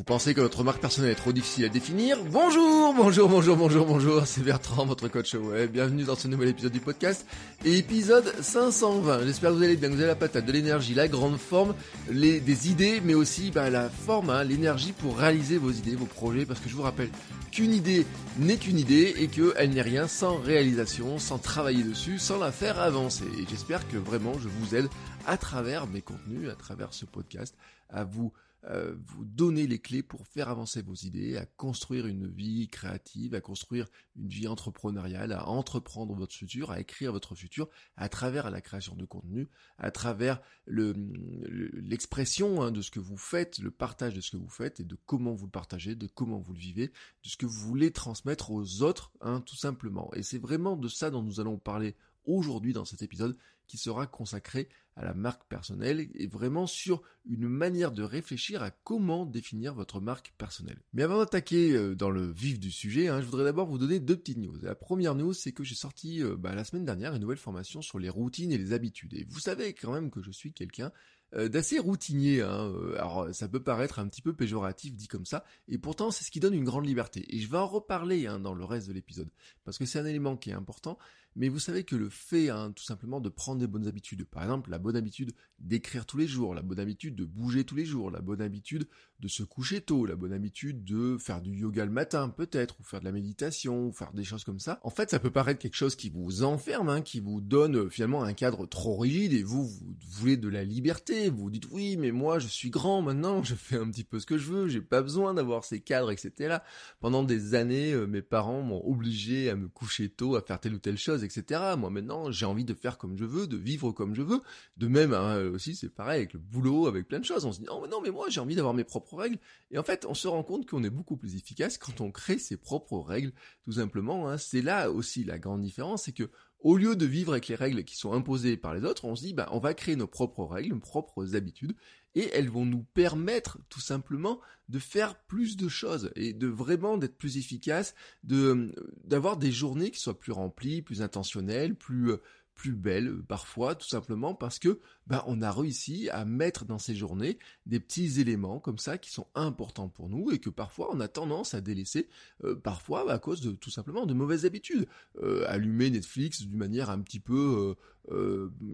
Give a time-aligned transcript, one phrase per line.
[0.00, 2.24] Vous pensez que votre marque personnelle est trop difficile à définir?
[2.24, 5.72] Bonjour, bonjour, bonjour, bonjour, bonjour, c'est Bertrand, votre coach web.
[5.72, 7.26] Bienvenue dans ce nouvel épisode du podcast,
[7.66, 9.26] épisode 520.
[9.26, 11.74] J'espère que vous allez bien, vous avez la patate, de l'énergie, la grande forme,
[12.10, 16.06] les, des idées, mais aussi bah, la forme, hein, l'énergie pour réaliser vos idées, vos
[16.06, 17.10] projets, parce que je vous rappelle
[17.52, 18.06] qu'une idée
[18.38, 22.80] n'est qu'une idée et qu'elle n'est rien sans réalisation, sans travailler dessus, sans la faire
[22.80, 23.26] avancer.
[23.38, 24.88] Et j'espère que vraiment je vous aide
[25.26, 27.54] à travers mes contenus, à travers ce podcast,
[27.90, 28.32] à vous
[28.64, 33.34] euh, vous donner les clés pour faire avancer vos idées, à construire une vie créative,
[33.34, 38.50] à construire une vie entrepreneuriale, à entreprendre votre futur, à écrire votre futur à travers
[38.50, 43.70] la création de contenu, à travers l'expression le, hein, de ce que vous faites, le
[43.70, 46.52] partage de ce que vous faites et de comment vous le partagez, de comment vous
[46.52, 50.10] le vivez, de ce que vous voulez transmettre aux autres, hein, tout simplement.
[50.14, 53.36] Et c'est vraiment de ça dont nous allons parler aujourd'hui dans cet épisode
[53.70, 58.72] qui sera consacré à la marque personnelle et vraiment sur une manière de réfléchir à
[58.72, 60.82] comment définir votre marque personnelle.
[60.92, 64.00] Mais avant d'attaquer euh, dans le vif du sujet, hein, je voudrais d'abord vous donner
[64.00, 64.58] deux petites news.
[64.60, 67.80] La première news, c'est que j'ai sorti euh, bah, la semaine dernière une nouvelle formation
[67.80, 69.14] sur les routines et les habitudes.
[69.14, 70.90] Et vous savez quand même que je suis quelqu'un
[71.36, 72.42] euh, d'assez routinier.
[72.42, 72.74] Hein.
[72.96, 76.32] Alors ça peut paraître un petit peu péjoratif dit comme ça, et pourtant c'est ce
[76.32, 77.24] qui donne une grande liberté.
[77.28, 79.30] Et je vais en reparler hein, dans le reste de l'épisode,
[79.64, 80.98] parce que c'est un élément qui est important,
[81.36, 84.42] mais vous savez que le fait, hein, tout simplement, de prendre des bonnes habitudes, par
[84.42, 87.84] exemple la bonne habitude d'écrire tous les jours, la bonne habitude de bouger tous les
[87.84, 88.88] jours, la bonne habitude
[89.20, 92.82] de se coucher tôt, la bonne habitude de faire du yoga le matin peut-être, ou
[92.82, 95.60] faire de la méditation, ou faire des choses comme ça, en fait ça peut paraître
[95.60, 99.34] quelque chose qui vous enferme, hein, qui vous donne euh, finalement un cadre trop rigide,
[99.34, 102.70] et vous, vous voulez de la liberté, vous vous dites oui mais moi je suis
[102.70, 105.64] grand maintenant, je fais un petit peu ce que je veux, j'ai pas besoin d'avoir
[105.64, 106.58] ces cadres, etc.
[107.00, 110.74] Pendant des années, euh, mes parents m'ont obligé à me coucher tôt, à faire telle
[110.74, 111.60] ou telle chose, etc.
[111.78, 114.40] Moi maintenant, j'ai envie de faire comme je veux, de vivre comme je veux.
[114.76, 117.44] De même, hein, aussi, c'est pareil avec le boulot, avec plein de choses.
[117.44, 119.38] On se dit, non, mais non, mais moi, j'ai envie d'avoir mes propres règles.
[119.70, 122.38] Et en fait, on se rend compte qu'on est beaucoup plus efficace quand on crée
[122.38, 123.32] ses propres règles,
[123.64, 124.28] tout simplement.
[124.28, 124.38] Hein.
[124.38, 126.30] C'est là aussi la grande différence, c'est que
[126.62, 129.22] au lieu de vivre avec les règles qui sont imposées par les autres, on se
[129.22, 131.74] dit, bah, on va créer nos propres règles, nos propres habitudes,
[132.14, 136.96] et elles vont nous permettre tout simplement de faire plus de choses et de vraiment
[136.96, 137.94] d'être plus efficace,
[138.24, 138.72] de
[139.04, 142.12] d'avoir des journées qui soient plus remplies, plus intentionnelles, plus
[142.60, 146.94] plus belles parfois, tout simplement parce que bah, on a réussi à mettre dans ces
[146.94, 151.00] journées des petits éléments comme ça qui sont importants pour nous et que parfois on
[151.00, 152.10] a tendance à délaisser,
[152.44, 154.86] euh, parfois à cause de tout simplement de mauvaises habitudes.
[155.22, 157.99] Euh, allumer Netflix d'une manière un petit peu, euh,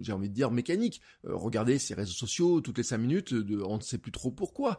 [0.00, 1.00] j'ai envie de dire mécanique.
[1.25, 4.78] regarder ses réseaux sociaux toutes les cinq minutes, on ne sait plus trop pourquoi.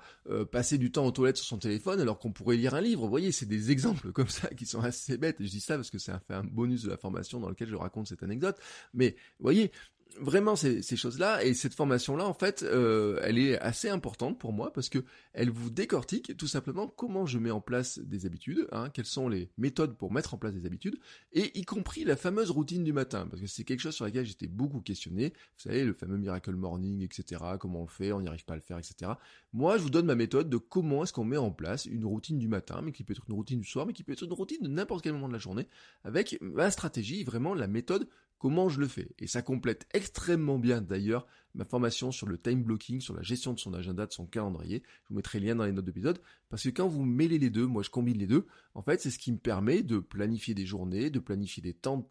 [0.51, 3.01] passer du temps aux toilettes sur son téléphone alors qu'on pourrait lire un livre.
[3.03, 5.37] Vous voyez, c'est des exemples comme ça qui sont assez bêtes.
[5.39, 7.75] Je dis ça parce que c'est un, un bonus de la formation dans lequel je
[7.75, 8.57] raconte cette anecdote.
[8.93, 9.71] Mais vous voyez,
[10.19, 14.71] vraiment ces, choses-là et cette formation-là, en fait, euh, elle est assez importante pour moi
[14.73, 15.03] parce que
[15.33, 19.29] elle vous décortique tout simplement comment je mets en place des habitudes, hein, quelles sont
[19.29, 20.97] les méthodes pour mettre en place des habitudes,
[21.33, 24.25] et y compris la fameuse routine du matin, parce que c'est quelque chose sur laquelle
[24.25, 25.29] j'étais beaucoup questionné.
[25.29, 27.41] Vous savez, le fameux miracle morning, etc.
[27.59, 29.11] Comment on le fait, on n'y arrive pas à le faire, etc.
[29.53, 32.39] Moi, je vous donne ma méthode de comment est-ce qu'on met en place une routine
[32.39, 34.33] du matin, mais qui peut être une routine du soir, mais qui peut être une
[34.33, 35.67] routine de n'importe quel moment de la journée,
[36.03, 38.07] avec ma stratégie, vraiment la méthode
[38.37, 39.09] comment je le fais.
[39.19, 41.25] Et ça complète extrêmement bien d'ailleurs
[41.57, 44.83] ma formation sur le time blocking, sur la gestion de son agenda, de son calendrier.
[45.03, 46.19] Je vous mettrai le lien dans les notes d'épisode.
[46.49, 49.11] Parce que quand vous mêlez les deux, moi je combine les deux, en fait c'est
[49.11, 52.09] ce qui me permet de planifier des journées, de planifier des temps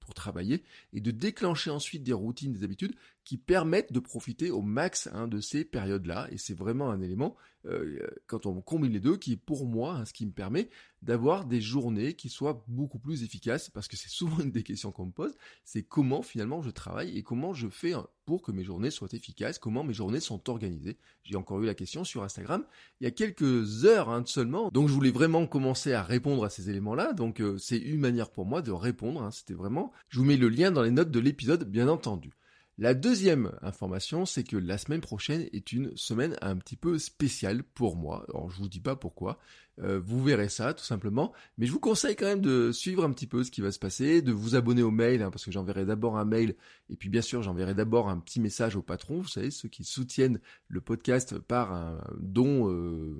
[0.00, 0.62] pour travailler
[0.94, 5.28] et de déclencher ensuite des routines, des habitudes qui permettent de profiter au max hein,
[5.28, 6.28] de ces périodes-là.
[6.32, 7.36] Et c'est vraiment un élément,
[7.66, 10.70] euh, quand on combine les deux, qui est pour moi hein, ce qui me permet
[11.02, 14.92] d'avoir des journées qui soient beaucoup plus efficaces, parce que c'est souvent une des questions
[14.92, 17.92] qu'on me pose, c'est comment finalement je travaille et comment je fais
[18.24, 20.96] pour que mes journées soient efficaces, comment mes journées sont organisées.
[21.24, 22.64] J'ai encore eu la question sur Instagram
[23.00, 26.50] il y a quelques heures hein, seulement, donc je voulais vraiment commencer à répondre à
[26.50, 29.30] ces éléments-là, donc euh, c'est une manière pour moi de répondre, hein.
[29.30, 29.92] c'était vraiment...
[30.08, 32.32] Je vous mets le lien dans les notes de l'épisode, bien entendu.
[32.78, 37.62] La deuxième information, c'est que la semaine prochaine est une semaine un petit peu spéciale
[37.62, 38.24] pour moi.
[38.30, 39.38] Alors je vous dis pas pourquoi,
[39.80, 41.32] Euh, vous verrez ça tout simplement.
[41.56, 43.78] Mais je vous conseille quand même de suivre un petit peu ce qui va se
[43.78, 46.56] passer, de vous abonner au mail, hein, parce que j'enverrai d'abord un mail,
[46.90, 49.84] et puis bien sûr j'enverrai d'abord un petit message au patron, vous savez, ceux qui
[49.84, 53.16] soutiennent le podcast par un don euh,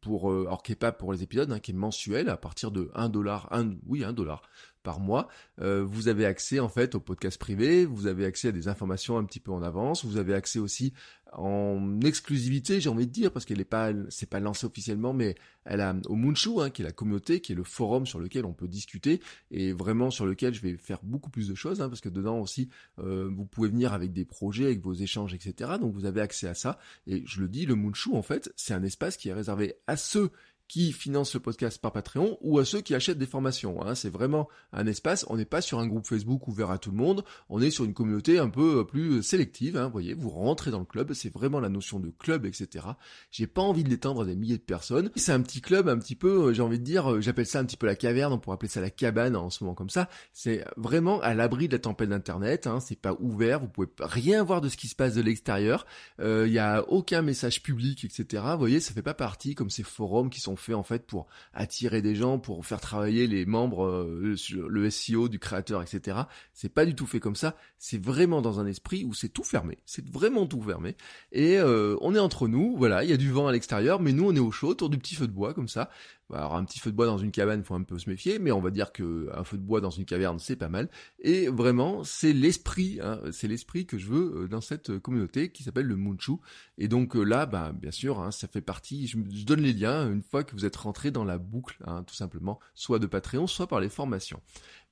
[0.00, 2.70] pour, euh, alors qui est pas pour les épisodes, hein, qui est mensuel à partir
[2.70, 4.42] de 1 dollar, un, oui un dollar
[4.86, 5.26] par mois,
[5.60, 9.18] euh, vous avez accès en fait au podcast privé, vous avez accès à des informations
[9.18, 10.92] un petit peu en avance, vous avez accès aussi
[11.32, 15.34] en exclusivité, j'ai envie de dire, parce qu'elle est pas, c'est pas lancé officiellement, mais
[15.64, 18.46] elle a au Moonshoe, hein, qui est la communauté, qui est le forum sur lequel
[18.46, 21.88] on peut discuter et vraiment sur lequel je vais faire beaucoup plus de choses, hein,
[21.88, 22.68] parce que dedans aussi,
[23.00, 25.72] euh, vous pouvez venir avec des projets, avec vos échanges, etc.
[25.80, 26.78] Donc vous avez accès à ça.
[27.08, 29.96] Et je le dis, le Moonshoe, en fait, c'est un espace qui est réservé à
[29.96, 30.30] ceux
[30.68, 33.82] qui financent le podcast par Patreon ou à ceux qui achètent des formations.
[33.82, 33.94] Hein.
[33.94, 36.96] C'est vraiment un espace, on n'est pas sur un groupe Facebook ouvert à tout le
[36.96, 39.86] monde, on est sur une communauté un peu plus sélective, hein.
[39.86, 42.86] vous voyez, vous rentrez dans le club, c'est vraiment la notion de club, etc.
[43.30, 45.10] J'ai pas envie de l'étendre à des milliers de personnes.
[45.16, 47.60] C'est un petit club un petit peu, euh, j'ai envie de dire, euh, j'appelle ça
[47.60, 49.90] un petit peu la caverne, on pourrait appeler ça la cabane en ce moment comme
[49.90, 50.08] ça.
[50.32, 52.80] C'est vraiment à l'abri de la tempête d'internet, hein.
[52.80, 55.86] c'est pas ouvert, vous pouvez rien voir de ce qui se passe de l'extérieur,
[56.18, 58.42] il euh, n'y a aucun message public, etc.
[58.52, 61.26] Vous voyez, ça fait pas partie comme ces forums qui sont fait en fait pour
[61.54, 64.34] attirer des gens, pour faire travailler les membres, euh,
[64.68, 66.18] le SEO du créateur, etc.
[66.52, 67.56] C'est pas du tout fait comme ça.
[67.78, 69.78] C'est vraiment dans un esprit où c'est tout fermé.
[69.86, 70.96] C'est vraiment tout fermé.
[71.32, 72.76] Et euh, on est entre nous.
[72.76, 74.90] Voilà, il y a du vent à l'extérieur, mais nous on est au chaud autour
[74.90, 75.90] du petit feu de bois comme ça.
[76.32, 78.50] Alors un petit feu de bois dans une cabane, faut un peu se méfier, mais
[78.50, 80.88] on va dire que un feu de bois dans une caverne, c'est pas mal.
[81.20, 85.62] Et vraiment, c'est l'esprit, hein, c'est l'esprit que je veux euh, dans cette communauté qui
[85.62, 86.32] s'appelle le Munchu.
[86.78, 89.06] Et donc euh, là, bah, bien sûr, hein, ça fait partie.
[89.06, 92.14] Je, donne les liens une fois que vous êtes rentré dans la boucle, hein, tout
[92.14, 94.42] simplement, soit de Patreon, soit par les formations.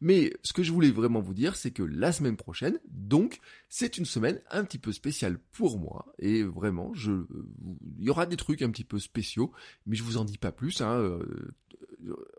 [0.05, 3.41] Mais ce que je voulais vraiment vous dire, c'est que la semaine prochaine, donc,
[3.71, 6.13] c'est une semaine un petit peu spéciale pour moi.
[6.19, 7.13] Et vraiment, je,
[7.99, 9.51] il y aura des trucs un petit peu spéciaux,
[9.87, 10.83] mais je vous en dis pas plus.
[10.83, 11.57] Hein, euh,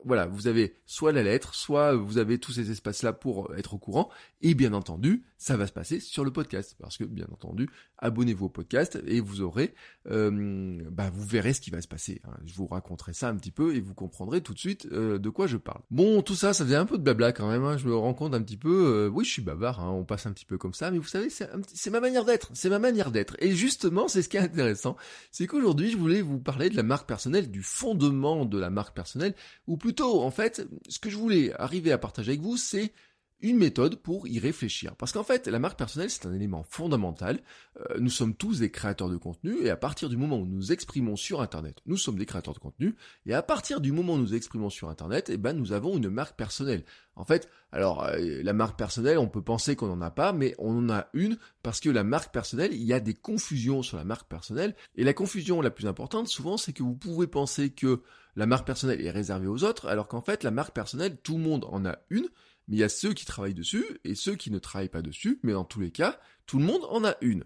[0.03, 3.79] voilà, vous avez soit la lettre, soit vous avez tous ces espaces-là pour être au
[3.79, 4.11] courant.
[4.41, 6.75] Et bien entendu, ça va se passer sur le podcast.
[6.79, 7.67] Parce que, bien entendu,
[8.05, 9.73] abonnez-vous au podcast et vous aurez,
[10.09, 12.21] euh, bah, vous verrez ce qui va se passer.
[12.25, 12.33] Hein.
[12.45, 15.29] Je vous raconterai ça un petit peu et vous comprendrez tout de suite euh, de
[15.29, 15.81] quoi je parle.
[15.91, 17.63] Bon, tout ça, ça faisait un peu de blabla quand même.
[17.63, 17.77] Hein.
[17.77, 19.89] Je me rends compte un petit peu, euh, oui, je suis bavard, hein.
[19.89, 22.51] on passe un petit peu comme ça, mais vous savez, c'est ma manière d'être.
[22.53, 23.35] C'est ma manière d'être.
[23.39, 24.95] Et justement, c'est ce qui est intéressant.
[25.31, 28.95] C'est qu'aujourd'hui, je voulais vous parler de la marque personnelle, du fondement de la marque
[28.95, 29.33] personnelle,
[29.67, 32.93] ou plutôt, en fait, ce que je voulais arriver à partager avec vous, c'est
[33.41, 34.95] une méthode pour y réfléchir.
[34.95, 37.41] Parce qu'en fait, la marque personnelle, c'est un élément fondamental.
[37.79, 40.71] Euh, nous sommes tous des créateurs de contenu, et à partir du moment où nous
[40.71, 42.95] exprimons sur Internet, nous sommes des créateurs de contenu,
[43.25, 46.09] et à partir du moment où nous exprimons sur Internet, eh ben, nous avons une
[46.09, 46.83] marque personnelle.
[47.15, 50.55] En fait, alors, euh, la marque personnelle, on peut penser qu'on n'en a pas, mais
[50.57, 53.97] on en a une, parce que la marque personnelle, il y a des confusions sur
[53.97, 57.69] la marque personnelle, et la confusion la plus importante, souvent, c'est que vous pouvez penser
[57.69, 58.01] que
[58.35, 61.43] la marque personnelle est réservée aux autres, alors qu'en fait, la marque personnelle, tout le
[61.43, 62.27] monde en a une,
[62.67, 65.39] mais il y a ceux qui travaillent dessus et ceux qui ne travaillent pas dessus,
[65.43, 67.43] mais dans tous les cas, tout le monde en a une.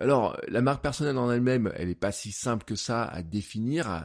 [0.00, 4.04] Alors, la marque personnelle en elle-même, elle n'est pas si simple que ça à définir,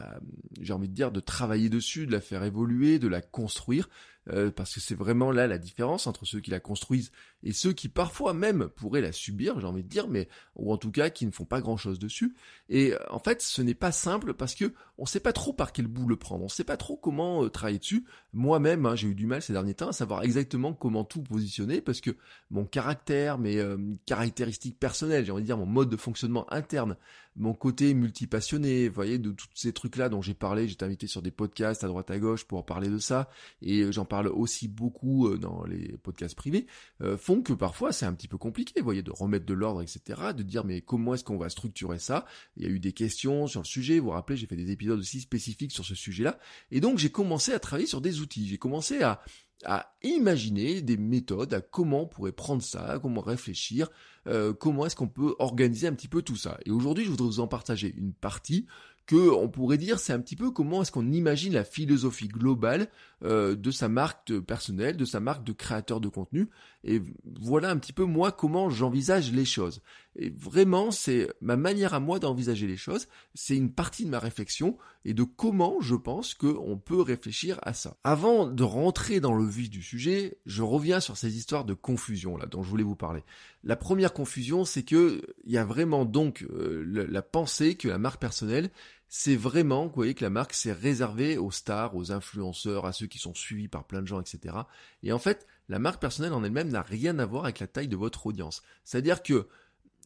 [0.60, 3.88] j'ai envie de dire, de travailler dessus, de la faire évoluer, de la construire.
[4.30, 7.12] Euh, parce que c'est vraiment là la différence entre ceux qui la construisent
[7.44, 10.78] et ceux qui parfois même pourraient la subir, j'ai envie de dire, mais ou en
[10.78, 12.34] tout cas qui ne font pas grand-chose dessus.
[12.68, 15.72] Et euh, en fait, ce n'est pas simple parce que on sait pas trop par
[15.72, 18.04] quel bout le prendre, on sait pas trop comment euh, travailler dessus.
[18.32, 21.80] Moi-même, hein, j'ai eu du mal ces derniers temps à savoir exactement comment tout positionner
[21.80, 22.16] parce que
[22.50, 23.62] mon caractère, mes
[24.06, 26.96] caractéristiques personnelles, j'ai envie de dire mon mode de fonctionnement interne,
[27.36, 31.22] mon côté multipassionné, vous voyez, de tous ces trucs-là dont j'ai parlé, été invité sur
[31.22, 33.28] des podcasts à droite à gauche pour parler de ça,
[33.60, 36.66] et j'en parle aussi beaucoup euh, dans les podcasts privés,
[37.02, 40.00] euh, que parfois c'est un petit peu compliqué, vous voyez, de remettre de l'ordre, etc.,
[40.36, 42.26] de dire mais comment est-ce qu'on va structurer ça?
[42.56, 44.70] Il y a eu des questions sur le sujet, vous vous rappelez, j'ai fait des
[44.70, 46.38] épisodes aussi spécifiques sur ce sujet-là,
[46.70, 49.22] et donc j'ai commencé à travailler sur des outils, j'ai commencé à
[49.64, 53.88] à imaginer des méthodes, à comment on pourrait prendre ça, comment réfléchir,
[54.26, 56.58] euh, comment est-ce qu'on peut organiser un petit peu tout ça.
[56.66, 58.66] Et aujourd'hui, je voudrais vous en partager une partie
[59.06, 62.88] que on pourrait dire c'est un petit peu comment est-ce qu'on imagine la philosophie globale
[63.22, 66.48] euh, de sa marque personnelle, de sa marque de créateur de contenu.
[66.82, 67.00] Et
[67.40, 69.80] voilà un petit peu moi comment j'envisage les choses.
[70.16, 73.08] Et vraiment, c'est ma manière à moi d'envisager les choses.
[73.34, 77.72] C'est une partie de ma réflexion et de comment je pense qu'on peut réfléchir à
[77.72, 77.96] ça.
[78.04, 82.36] Avant de rentrer dans le vif du sujet, je reviens sur ces histoires de confusion
[82.36, 83.24] là dont je voulais vous parler.
[83.64, 87.98] La première confusion, c'est que il y a vraiment donc euh, la pensée que la
[87.98, 88.70] marque personnelle
[89.16, 93.06] c'est vraiment, vous voyez, que la marque s'est réservée aux stars, aux influenceurs, à ceux
[93.06, 94.56] qui sont suivis par plein de gens, etc.
[95.04, 97.86] Et en fait, la marque personnelle en elle-même n'a rien à voir avec la taille
[97.86, 98.64] de votre audience.
[98.84, 99.46] C'est-à-dire que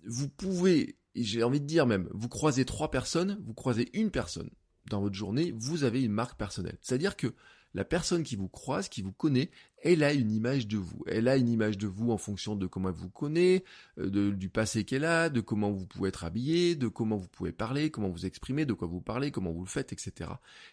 [0.04, 4.50] vous pouvez, j'ai envie de dire même, vous croisez trois personnes, vous croisez une personne.
[4.90, 6.76] dans votre journée, vous avez une marque personnelle.
[6.82, 7.32] C'est-à-dire que
[7.72, 9.50] la personne qui vous croise, qui vous connaît,
[9.82, 11.02] elle a une image de vous.
[11.06, 13.64] Elle a une image de vous en fonction de comment elle vous connaît,
[13.98, 17.52] euh, du passé qu'elle a, de comment vous pouvez être habillé, de comment vous pouvez
[17.52, 20.30] parler, comment vous exprimer, de quoi vous parlez, comment vous le faites, etc.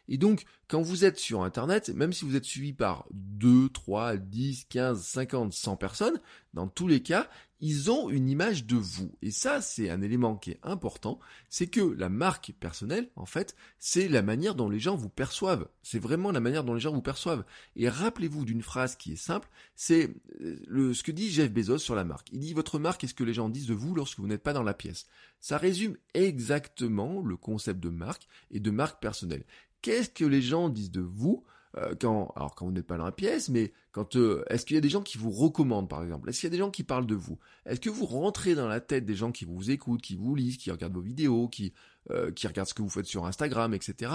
[0.08, 4.18] Et donc, quand vous êtes sur Internet, même si vous êtes suivi par 2, 3,
[4.18, 6.20] 10, 15, 50, 100 personnes,
[6.56, 9.12] dans tous les cas, ils ont une image de vous.
[9.22, 11.20] Et ça, c'est un élément qui est important,
[11.50, 15.68] c'est que la marque personnelle, en fait, c'est la manière dont les gens vous perçoivent.
[15.84, 17.44] C'est vraiment la manière dont les gens vous perçoivent.
[17.76, 21.96] Et rappelez-vous d'une phrase qui est simple, c'est euh, ce que dit Jeff Bezos sur
[21.96, 22.30] la marque.
[22.32, 24.44] Il dit votre marque est ce que les gens disent de vous lorsque vous n'êtes
[24.44, 25.08] pas dans la pièce.
[25.42, 29.44] Ça résume exactement le concept de marque et de marque personnelle.
[29.82, 31.44] Qu'est-ce que les gens disent de vous
[31.78, 34.76] euh, quand, alors quand vous n'êtes pas dans la pièce, mais quand euh, est-ce qu'il
[34.76, 36.30] y a des gens qui vous recommandent par exemple?
[36.30, 37.38] Est-ce qu'il y a des gens qui parlent de vous?
[37.66, 40.58] Est-ce que vous rentrez dans la tête des gens qui vous écoutent, qui vous lisent,
[40.58, 41.74] qui regardent vos vidéos, qui
[42.12, 44.12] euh, qui regardent ce que vous faites sur Instagram, etc.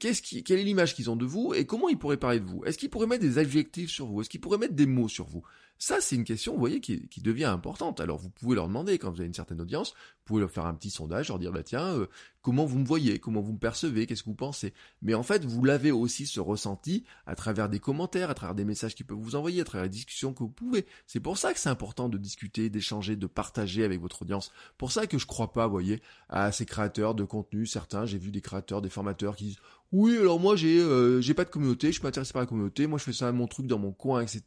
[0.00, 2.44] qu'est-ce qui, quelle est l'image qu'ils ont de vous et comment ils pourraient parler de
[2.44, 2.64] vous?
[2.64, 4.20] Est-ce qu'ils pourraient mettre des adjectifs sur vous?
[4.20, 5.44] Est-ce qu'ils pourraient mettre des mots sur vous?
[5.78, 8.00] Ça, c'est une question, vous voyez, qui, devient importante.
[8.00, 10.66] Alors, vous pouvez leur demander, quand vous avez une certaine audience, vous pouvez leur faire
[10.66, 12.06] un petit sondage, leur dire, bah tiens, euh,
[12.42, 14.72] comment vous me voyez, comment vous me percevez, qu'est-ce que vous pensez?
[15.02, 18.64] Mais en fait, vous l'avez aussi ce ressenti à travers des commentaires, à travers des
[18.64, 20.86] messages qu'ils peuvent vous envoyer, à travers les discussions que vous pouvez.
[21.06, 24.52] C'est pour ça que c'est important de discuter, d'échanger, de partager avec votre audience.
[24.78, 27.66] Pour ça que je crois pas, vous voyez, à ces créateurs de contenu.
[27.66, 29.60] Certains, j'ai vu des créateurs, des formateurs qui disent,
[29.94, 32.46] oui, alors moi j'ai euh, j'ai pas de communauté, je suis pas intéressé par la
[32.46, 34.42] communauté, moi je fais ça mon truc dans mon coin, etc.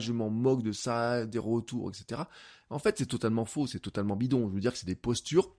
[0.00, 2.22] Je m'en moque de ça, des retours, etc.
[2.68, 4.48] En fait, c'est totalement faux, c'est totalement bidon.
[4.48, 5.54] Je veux dire que c'est des postures,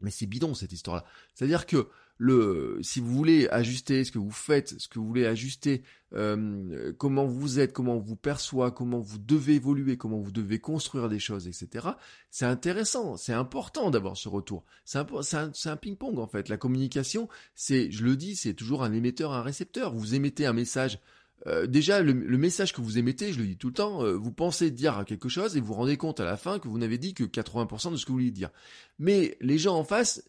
[0.00, 1.04] mais c'est bidon cette histoire-là.
[1.32, 5.26] C'est-à-dire que le, si vous voulez ajuster ce que vous faites, ce que vous voulez
[5.26, 5.82] ajuster,
[6.14, 10.58] euh, comment vous êtes, comment on vous perçoit, comment vous devez évoluer, comment vous devez
[10.58, 11.88] construire des choses, etc.
[12.30, 14.64] C'est intéressant, c'est important d'avoir ce retour.
[14.84, 16.48] C'est un, un ping-pong en fait.
[16.48, 19.92] La communication, c'est, je le dis, c'est toujours un émetteur, un récepteur.
[19.92, 21.00] Vous émettez un message.
[21.46, 24.32] Euh, déjà, le, message que vous émettez, je le dis tout le temps, euh, vous
[24.32, 26.98] pensez dire quelque chose et vous vous rendez compte à la fin que vous n'avez
[26.98, 28.50] dit que 80% de ce que vous vouliez dire.
[28.98, 30.22] Mais les gens en face,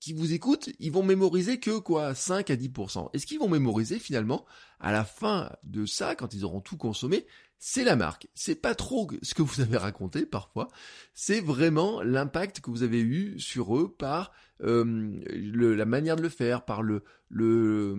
[0.00, 3.10] qui vous écoutent, ils vont mémoriser que quoi 5 à 10%.
[3.12, 4.44] Et ce qu'ils vont mémoriser finalement,
[4.80, 7.26] à la fin de ça, quand ils auront tout consommé,
[7.58, 8.28] c'est la marque.
[8.34, 10.68] C'est pas trop ce que vous avez raconté parfois,
[11.14, 14.32] c'est vraiment l'impact que vous avez eu sur eux par
[14.64, 15.20] euh,
[15.54, 17.94] la manière de le faire, par le, le,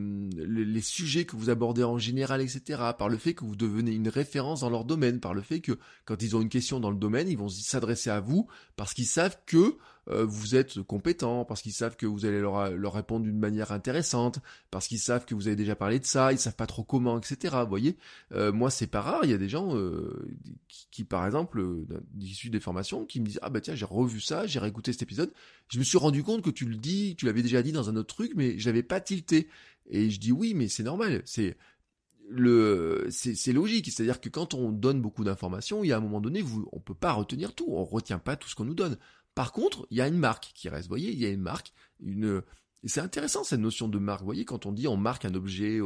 [0.45, 4.09] les sujets que vous abordez en général, etc., par le fait que vous devenez une
[4.09, 6.97] référence dans leur domaine, par le fait que quand ils ont une question dans le
[6.97, 9.77] domaine, ils vont s'adresser à vous parce qu'ils savent que
[10.09, 13.71] euh, vous êtes compétent, parce qu'ils savent que vous allez leur, leur répondre d'une manière
[13.71, 14.39] intéressante,
[14.71, 17.19] parce qu'ils savent que vous avez déjà parlé de ça, ils savent pas trop comment,
[17.19, 17.57] etc.
[17.61, 17.95] Vous voyez,
[18.33, 20.27] euh, moi c'est pas rare, il y a des gens euh,
[20.91, 21.63] qui, par exemple,
[22.19, 25.01] issus des formations, qui me disent ah bah tiens j'ai revu ça, j'ai réécouté cet
[25.01, 25.31] épisode,
[25.67, 27.95] je me suis rendu compte que tu le dis, tu l'avais déjà dit dans un
[27.95, 29.47] autre truc, mais j'avais pas tilté.
[29.89, 31.57] Et je dis oui, mais c'est normal, c'est
[32.29, 36.21] le c'est logique, c'est-à-dire que quand on donne beaucoup d'informations, il y a un moment
[36.21, 38.97] donné, vous, on peut pas retenir tout, on retient pas tout ce qu'on nous donne.
[39.35, 40.83] Par contre, il y a une marque qui reste.
[40.83, 42.41] Vous voyez, il y a une marque, une.
[42.83, 44.21] Et c'est intéressant cette notion de marque.
[44.21, 45.79] Vous voyez, quand on dit on marque un objet,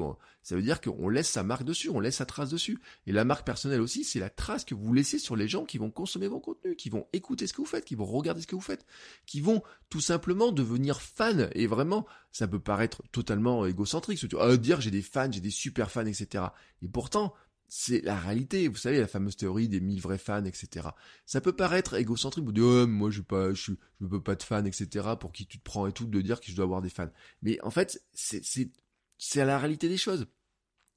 [0.44, 2.80] ça veut dire qu'on laisse sa marque dessus, on laisse sa trace dessus.
[3.08, 5.80] Et la marque personnelle aussi, c'est la trace que vous laissez sur les gens qui
[5.80, 8.48] vont consommer vos contenus, qui vont écouter ce que vous faites, qui vont regarder ce
[8.48, 8.86] que vous faites,
[9.26, 11.48] qui vont tout simplement devenir fans.
[11.54, 15.50] Et vraiment, ça peut paraître totalement égocentrique, se ah, dire j'ai des fans, j'ai des
[15.50, 16.46] super fans, etc.
[16.84, 17.34] Et pourtant,
[17.68, 18.68] c'est la réalité.
[18.68, 20.90] Vous savez, la fameuse théorie des mille vrais fans, etc.
[21.26, 24.44] Ça peut paraître égocentrique, vous dites, oh, moi, je pas, je, je veux pas de
[24.44, 25.08] fans, etc.
[25.20, 27.10] Pour qui tu te prends et tout, de dire que je dois avoir des fans.
[27.42, 28.70] Mais en fait, c'est, c'est,
[29.18, 30.28] c'est la réalité des choses.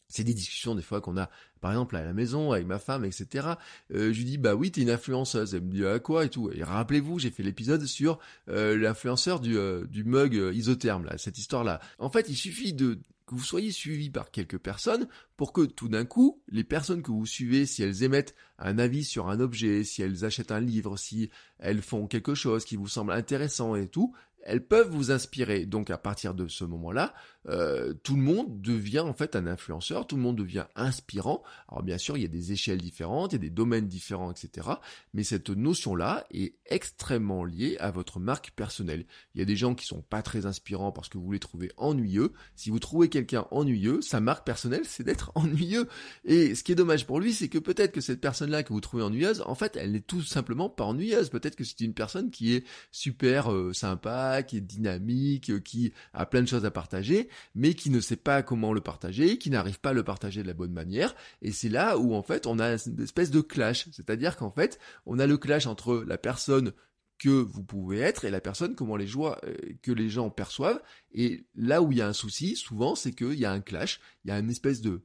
[0.09, 1.31] C'est des discussions des fois qu'on a,
[1.61, 3.49] par exemple à la maison avec ma femme, etc.
[3.93, 5.55] Euh, je lui dis bah oui t'es une influenceuse.
[5.55, 6.51] Elle me dit à quoi et tout.
[6.53, 11.39] Et rappelez-vous j'ai fait l'épisode sur euh, l'influenceur du, euh, du mug isotherme là, cette
[11.39, 11.81] histoire là.
[11.99, 15.89] En fait il suffit de que vous soyez suivi par quelques personnes pour que tout
[15.89, 19.85] d'un coup, les personnes que vous suivez, si elles émettent un avis sur un objet,
[19.85, 23.89] si elles achètent un livre, si elles font quelque chose qui vous semble intéressant et
[23.89, 24.15] tout,
[24.47, 25.67] elles peuvent vous inspirer.
[25.67, 27.15] Donc à partir de ce moment-là,
[27.49, 31.43] euh, tout le monde devient en fait un influenceur, tout le monde devient inspirant.
[31.69, 34.31] Alors bien sûr, il y a des échelles différentes, il y a des domaines différents,
[34.31, 34.69] etc.
[35.15, 39.07] Mais cette notion-là est extrêmement liée à votre marque personnelle.
[39.35, 41.71] Il y a des gens qui sont pas très inspirants parce que vous les trouvez
[41.77, 42.33] ennuyeux.
[42.55, 45.89] Si vous trouvez quelqu'un ennuyeux, sa marque personnelle, c'est d'être ennuyeux.
[46.25, 48.81] Et ce qui est dommage pour lui, c'est que peut-être que cette personne-là que vous
[48.81, 51.31] trouvez ennuyeuse, en fait, elle n'est tout simplement pas ennuyeuse.
[51.31, 55.93] Peut-être que c'est une personne qui est super euh, sympa, qui est dynamique, euh, qui
[56.13, 59.51] a plein de choses à partager mais qui ne sait pas comment le partager, qui
[59.51, 61.15] n'arrive pas à le partager de la bonne manière.
[61.43, 63.89] Et c'est là où en fait on a une espèce de clash.
[63.93, 66.73] C'est-à-dire qu'en fait on a le clash entre la personne
[67.19, 70.83] que vous pouvez être et la personne comment les joies euh, que les gens perçoivent
[71.19, 74.01] Et là où il y a un souci, souvent, c'est qu'il y a un clash,
[74.25, 75.01] il y a une espèce de,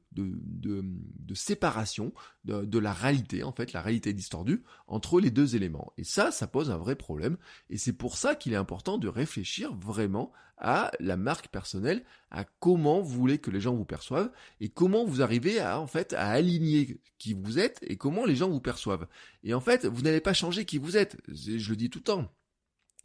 [1.32, 2.12] séparation
[2.44, 5.94] de, la réalité, en fait, la réalité distordue, entre les deux éléments.
[5.96, 7.38] Et ça, ça pose un vrai problème.
[7.70, 12.44] Et c'est pour ça qu'il est important de réfléchir vraiment à la marque personnelle, à
[12.44, 16.28] comment vous voulez que les gens vous perçoivent, et comment vous arrivez en fait, à
[16.28, 19.08] aligner qui vous êtes et comment les gens vous perçoivent.
[19.44, 21.16] Et en fait, vous n'allez pas changer qui vous êtes.
[21.26, 22.32] Je le dis tout le temps.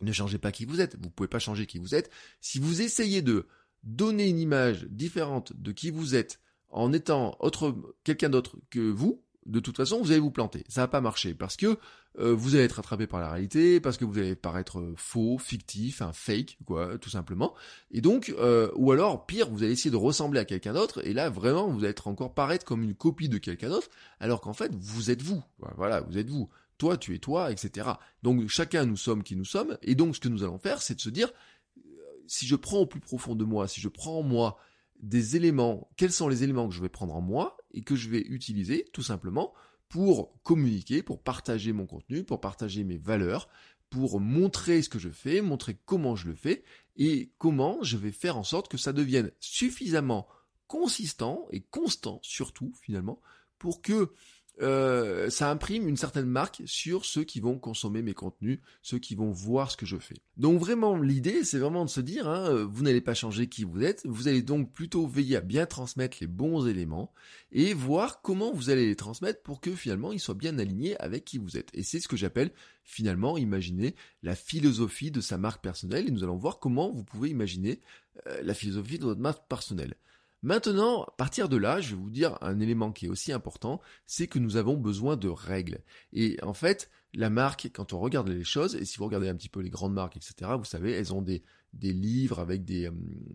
[0.01, 0.97] Ne changez pas qui vous êtes.
[1.01, 2.09] Vous pouvez pas changer qui vous êtes.
[2.41, 3.47] Si vous essayez de
[3.83, 6.39] donner une image différente de qui vous êtes
[6.69, 10.65] en étant autre, quelqu'un d'autre que vous, de toute façon, vous allez vous planter.
[10.67, 11.77] Ça va pas marcher parce que
[12.19, 16.01] euh, vous allez être attrapé par la réalité, parce que vous allez paraître faux, fictif,
[16.01, 17.53] un fake, quoi, tout simplement.
[17.91, 21.13] Et donc, euh, ou alors, pire, vous allez essayer de ressembler à quelqu'un d'autre, et
[21.13, 23.89] là, vraiment, vous allez être encore paraître comme une copie de quelqu'un d'autre,
[24.19, 25.43] alors qu'en fait, vous êtes vous.
[25.77, 27.89] Voilà, vous êtes vous toi tu es toi, etc.
[28.23, 30.95] Donc chacun nous sommes qui nous sommes, et donc ce que nous allons faire, c'est
[30.95, 31.31] de se dire,
[31.77, 31.81] euh,
[32.27, 34.57] si je prends au plus profond de moi, si je prends en moi
[34.99, 38.09] des éléments, quels sont les éléments que je vais prendre en moi et que je
[38.09, 39.53] vais utiliser tout simplement
[39.89, 43.47] pour communiquer, pour partager mon contenu, pour partager mes valeurs,
[43.89, 46.63] pour montrer ce que je fais, montrer comment je le fais
[46.97, 50.27] et comment je vais faire en sorte que ça devienne suffisamment
[50.67, 53.21] consistant et constant surtout finalement
[53.57, 54.11] pour que
[54.61, 59.15] euh, ça imprime une certaine marque sur ceux qui vont consommer mes contenus, ceux qui
[59.15, 60.17] vont voir ce que je fais.
[60.35, 63.63] Donc vraiment, l'idée, c'est vraiment de se dire, hein, euh, vous n'allez pas changer qui
[63.63, 67.13] vous êtes, vous allez donc plutôt veiller à bien transmettre les bons éléments
[67.51, 71.23] et voir comment vous allez les transmettre pour que finalement ils soient bien alignés avec
[71.25, 71.69] qui vous êtes.
[71.73, 72.51] Et c'est ce que j'appelle
[72.83, 77.29] finalement imaginer la philosophie de sa marque personnelle et nous allons voir comment vous pouvez
[77.29, 77.79] imaginer
[78.27, 79.95] euh, la philosophie de votre marque personnelle.
[80.47, 83.81] Maintenant, à partir de là, je vais vous dire un élément qui est aussi important,
[84.05, 85.79] c'est que nous avons besoin de règles.
[86.13, 89.35] Et en fait, la marque, quand on regarde les choses, et si vous regardez un
[89.35, 92.87] petit peu les grandes marques, etc., vous savez, elles ont des, des livres avec des,
[92.87, 92.93] euh,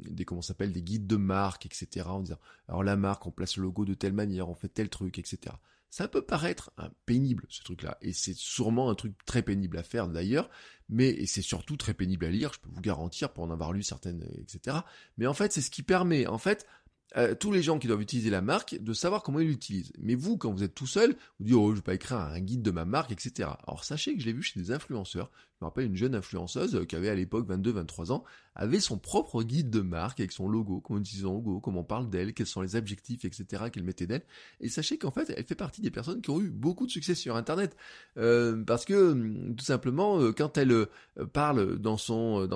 [0.08, 3.58] des comment s'appelle, des guides de marque, etc., en disant, alors la marque, on place
[3.58, 5.54] le logo de telle manière, on fait tel truc, etc.
[5.90, 6.72] Ça peut paraître
[7.04, 10.48] pénible, ce truc-là, et c'est sûrement un truc très pénible à faire d'ailleurs,
[10.88, 13.82] mais c'est surtout très pénible à lire, je peux vous garantir pour en avoir lu
[13.82, 14.78] certaines, etc.
[15.18, 16.66] Mais en fait, c'est ce qui permet, en fait,
[17.16, 19.92] euh, tous les gens qui doivent utiliser la marque de savoir comment ils l'utilisent.
[19.98, 22.40] Mais vous, quand vous êtes tout seul, vous dites oh je vais pas écrire un
[22.40, 23.50] guide de ma marque, etc.
[23.66, 25.30] Alors sachez que je l'ai vu chez des influenceurs.
[25.62, 28.24] Me rappelle une jeune influenceuse euh, qui avait à l'époque 22-23 ans,
[28.56, 32.10] avait son propre guide de marque avec son logo, comment son logo, comment on parle
[32.10, 33.64] d'elle, quels sont les objectifs, etc.
[33.72, 34.24] qu'elle mettait d'elle.
[34.60, 37.14] Et sachez qu'en fait, elle fait partie des personnes qui ont eu beaucoup de succès
[37.14, 37.76] sur Internet,
[38.18, 40.86] euh, parce que hum, tout simplement, quand elle
[41.32, 41.96] parle dans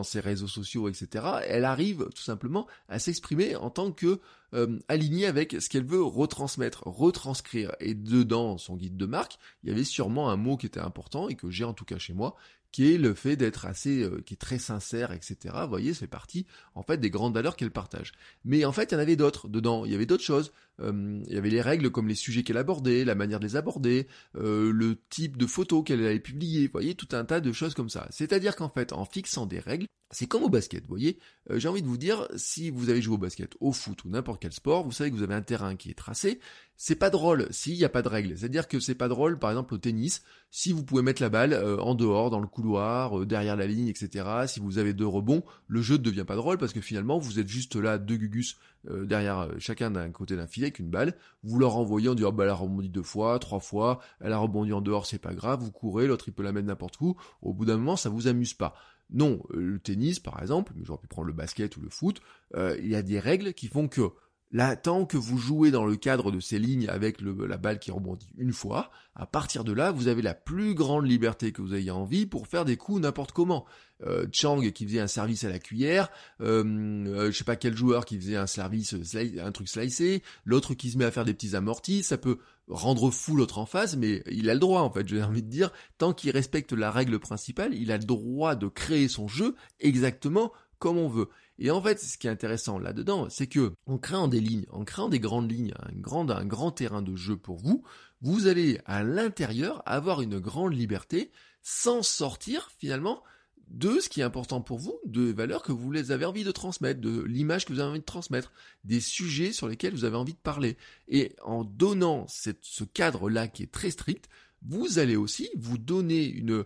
[0.03, 1.25] ses réseaux sociaux, etc.
[1.47, 4.21] Elle arrive tout simplement à s'exprimer en tant que
[4.55, 7.75] euh, aligné avec ce qu'elle veut retransmettre, retranscrire.
[7.81, 11.29] Et dedans son guide de marque, il y avait sûrement un mot qui était important
[11.29, 12.37] et que j'ai en tout cas chez moi,
[12.73, 15.55] qui est le fait d'être assez, euh, qui est très sincère, etc.
[15.63, 18.13] Vous voyez, c'est partie en fait des grandes valeurs qu'elle partage.
[18.45, 19.85] Mais en fait, il y en avait d'autres dedans.
[19.85, 20.53] Il y avait d'autres choses.
[20.81, 23.57] Euh, il y avait les règles comme les sujets qu'elle abordait, la manière de les
[23.57, 26.67] aborder, le type de photos qu'elle allait publier.
[26.67, 28.07] Vous voyez, tout un tas de choses comme ça.
[28.11, 31.19] C'est-à-dire qu'en fait, en fixant des règles, c'est comme au basket, vous voyez.
[31.51, 34.09] Euh, j'ai envie de vous dire, si vous avez joué au basket, au foot ou
[34.09, 36.39] n'importe quel sport, vous savez que vous avez un terrain qui est tracé.
[36.77, 38.39] C'est pas drôle s'il n'y a pas de règles.
[38.39, 41.53] C'est-à-dire que c'est pas drôle, par exemple au tennis, si vous pouvez mettre la balle
[41.53, 44.25] euh, en dehors, dans le couloir, euh, derrière la ligne, etc.
[44.47, 47.41] Si vous avez deux rebonds, le jeu ne devient pas drôle parce que finalement vous
[47.41, 48.57] êtes juste là, deux gugus
[49.05, 51.15] derrière chacun d'un côté d'un filet une balle.
[51.43, 54.39] Vous leur envoyez en disant, bah elle a rebondi deux fois, trois fois, elle a
[54.39, 55.61] rebondi en dehors, c'est pas grave.
[55.61, 57.17] Vous courez, l'autre il peut la mettre n'importe où.
[57.43, 58.75] Au bout d'un moment, ça vous amuse pas.
[59.11, 62.21] Non, euh, le tennis par exemple, mais j'aurais pu prendre le basket ou le foot,
[62.57, 64.11] euh, il y a des règles qui font que
[64.57, 67.91] là, tant que vous jouez dans le cadre de ces lignes avec la balle qui
[67.91, 71.75] rebondit une fois, à partir de là, vous avez la plus grande liberté que vous
[71.75, 73.67] ayez envie pour faire des coups n'importe comment.
[74.07, 76.65] Euh, Chang qui faisait un service à la cuillère, euh,
[77.07, 78.95] euh, je sais pas quel joueur qui faisait un service,
[79.39, 82.39] un truc slicé, l'autre qui se met à faire des petits amortis, ça peut
[82.69, 85.49] rendre fou l'autre en face, mais il a le droit en fait, j'ai envie de
[85.49, 89.55] dire, tant qu'il respecte la règle principale, il a le droit de créer son jeu
[89.81, 91.29] exactement comme on veut.
[91.59, 94.85] Et en fait, ce qui est intéressant là-dedans, c'est que en créant des lignes, en
[94.85, 97.83] créant des grandes lignes, un grand, un grand terrain de jeu pour vous,
[98.21, 101.31] vous allez à l'intérieur avoir une grande liberté
[101.63, 103.23] sans sortir finalement
[103.69, 107.01] de ce qui est important pour vous, de valeurs que vous avez envie de transmettre,
[107.01, 108.53] de l'image que vous avez envie de transmettre,
[108.85, 110.77] des sujets sur lesquels vous avez envie de parler.
[111.09, 114.29] Et en donnant ce cadre-là qui est très strict,
[114.63, 116.65] vous allez aussi vous donner une,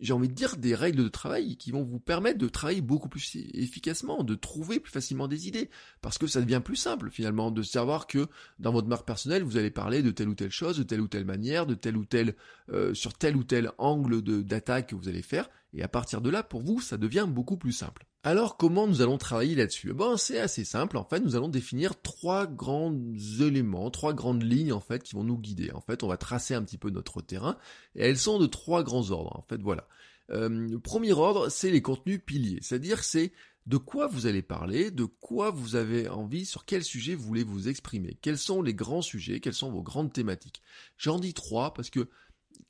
[0.00, 3.08] j'ai envie de dire, des règles de travail qui vont vous permettre de travailler beaucoup
[3.08, 5.70] plus efficacement, de trouver plus facilement des idées.
[6.00, 8.26] Parce que ça devient plus simple, finalement, de savoir que
[8.58, 11.08] dans votre marque personnelle, vous allez parler de telle ou telle chose, de telle ou
[11.08, 12.34] telle manière, de telle ou telle,
[12.70, 15.48] euh, sur tel ou tel angle d'attaque que vous allez faire.
[15.72, 18.04] Et à partir de là, pour vous, ça devient beaucoup plus simple.
[18.26, 19.92] Alors comment nous allons travailler là-dessus?
[19.92, 20.96] Bon, c'est assez simple.
[20.96, 22.98] En fait, nous allons définir trois grands
[23.38, 25.70] éléments, trois grandes lignes en fait qui vont nous guider.
[25.72, 27.58] En fait, on va tracer un petit peu notre terrain
[27.94, 29.36] et elles sont de trois grands ordres.
[29.36, 29.86] En fait, voilà.
[30.30, 33.30] Euh, premier ordre, c'est les contenus piliers, c'est-à-dire c'est
[33.66, 37.44] de quoi vous allez parler, de quoi vous avez envie, sur quel sujet vous voulez
[37.44, 40.62] vous exprimer, quels sont les grands sujets, quelles sont vos grandes thématiques?
[40.96, 42.08] J'en dis trois parce que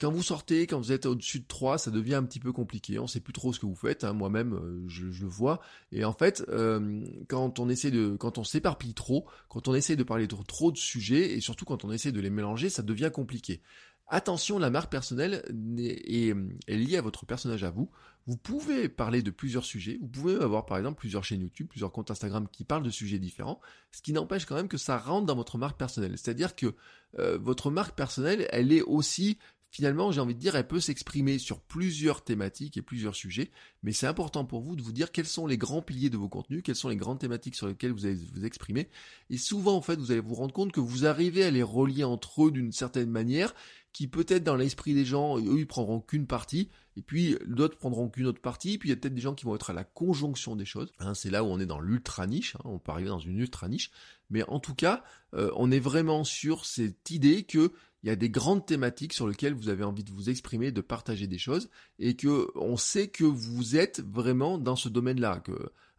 [0.01, 2.99] quand vous sortez, quand vous êtes au-dessus de 3, ça devient un petit peu compliqué.
[2.99, 4.05] On sait plus trop ce que vous faites.
[4.05, 4.13] Hein.
[4.13, 5.61] Moi-même, euh, je, le vois.
[5.93, 9.97] Et en fait, euh, quand on essaie de, quand on s'éparpille trop, quand on essaie
[9.97, 12.83] de parler de trop de sujets, et surtout quand on essaie de les mélanger, ça
[12.83, 13.61] devient compliqué.
[14.09, 15.43] Attention, la marque personnelle
[15.79, 16.35] est,
[16.67, 17.91] est, liée à votre personnage à vous.
[18.27, 19.99] Vous pouvez parler de plusieurs sujets.
[20.01, 23.19] Vous pouvez avoir par exemple plusieurs chaînes YouTube, plusieurs comptes Instagram qui parlent de sujets
[23.19, 23.61] différents.
[23.93, 26.17] Ce qui n'empêche quand même que ça rentre dans votre marque personnelle.
[26.17, 26.75] C'est-à-dire que
[27.19, 29.39] euh, votre marque personnelle, elle est aussi
[29.75, 33.51] finalement, j'ai envie de dire, elle peut s'exprimer sur plusieurs thématiques et plusieurs sujets,
[33.83, 36.29] mais c'est important pour vous de vous dire quels sont les grands piliers de vos
[36.29, 38.89] contenus, quelles sont les grandes thématiques sur lesquelles vous allez vous exprimer,
[39.31, 42.05] et souvent, en fait, vous allez vous rendre compte que vous arrivez à les relier
[42.05, 43.53] entre eux d'une certaine manière,
[43.93, 48.09] qui peut-être dans l'esprit des gens, eux, ils prendront qu'une partie, et puis d'autres prendront
[48.09, 49.83] qu'une autre partie, puis il y a peut-être des gens qui vont être à la
[49.83, 50.93] conjonction des choses.
[51.01, 53.41] Hein, c'est là où on est dans l'ultra niche, hein, on peut arriver dans une
[53.41, 53.91] ultra niche,
[54.31, 55.03] mais en tout cas,
[55.35, 57.73] euh, on est vraiment sur cette idée que
[58.05, 60.83] il y a des grandes thématiques sur lesquelles vous avez envie de vous exprimer, de
[60.83, 65.43] partager des choses, et que on sait que vous êtes vraiment dans ce domaine-là.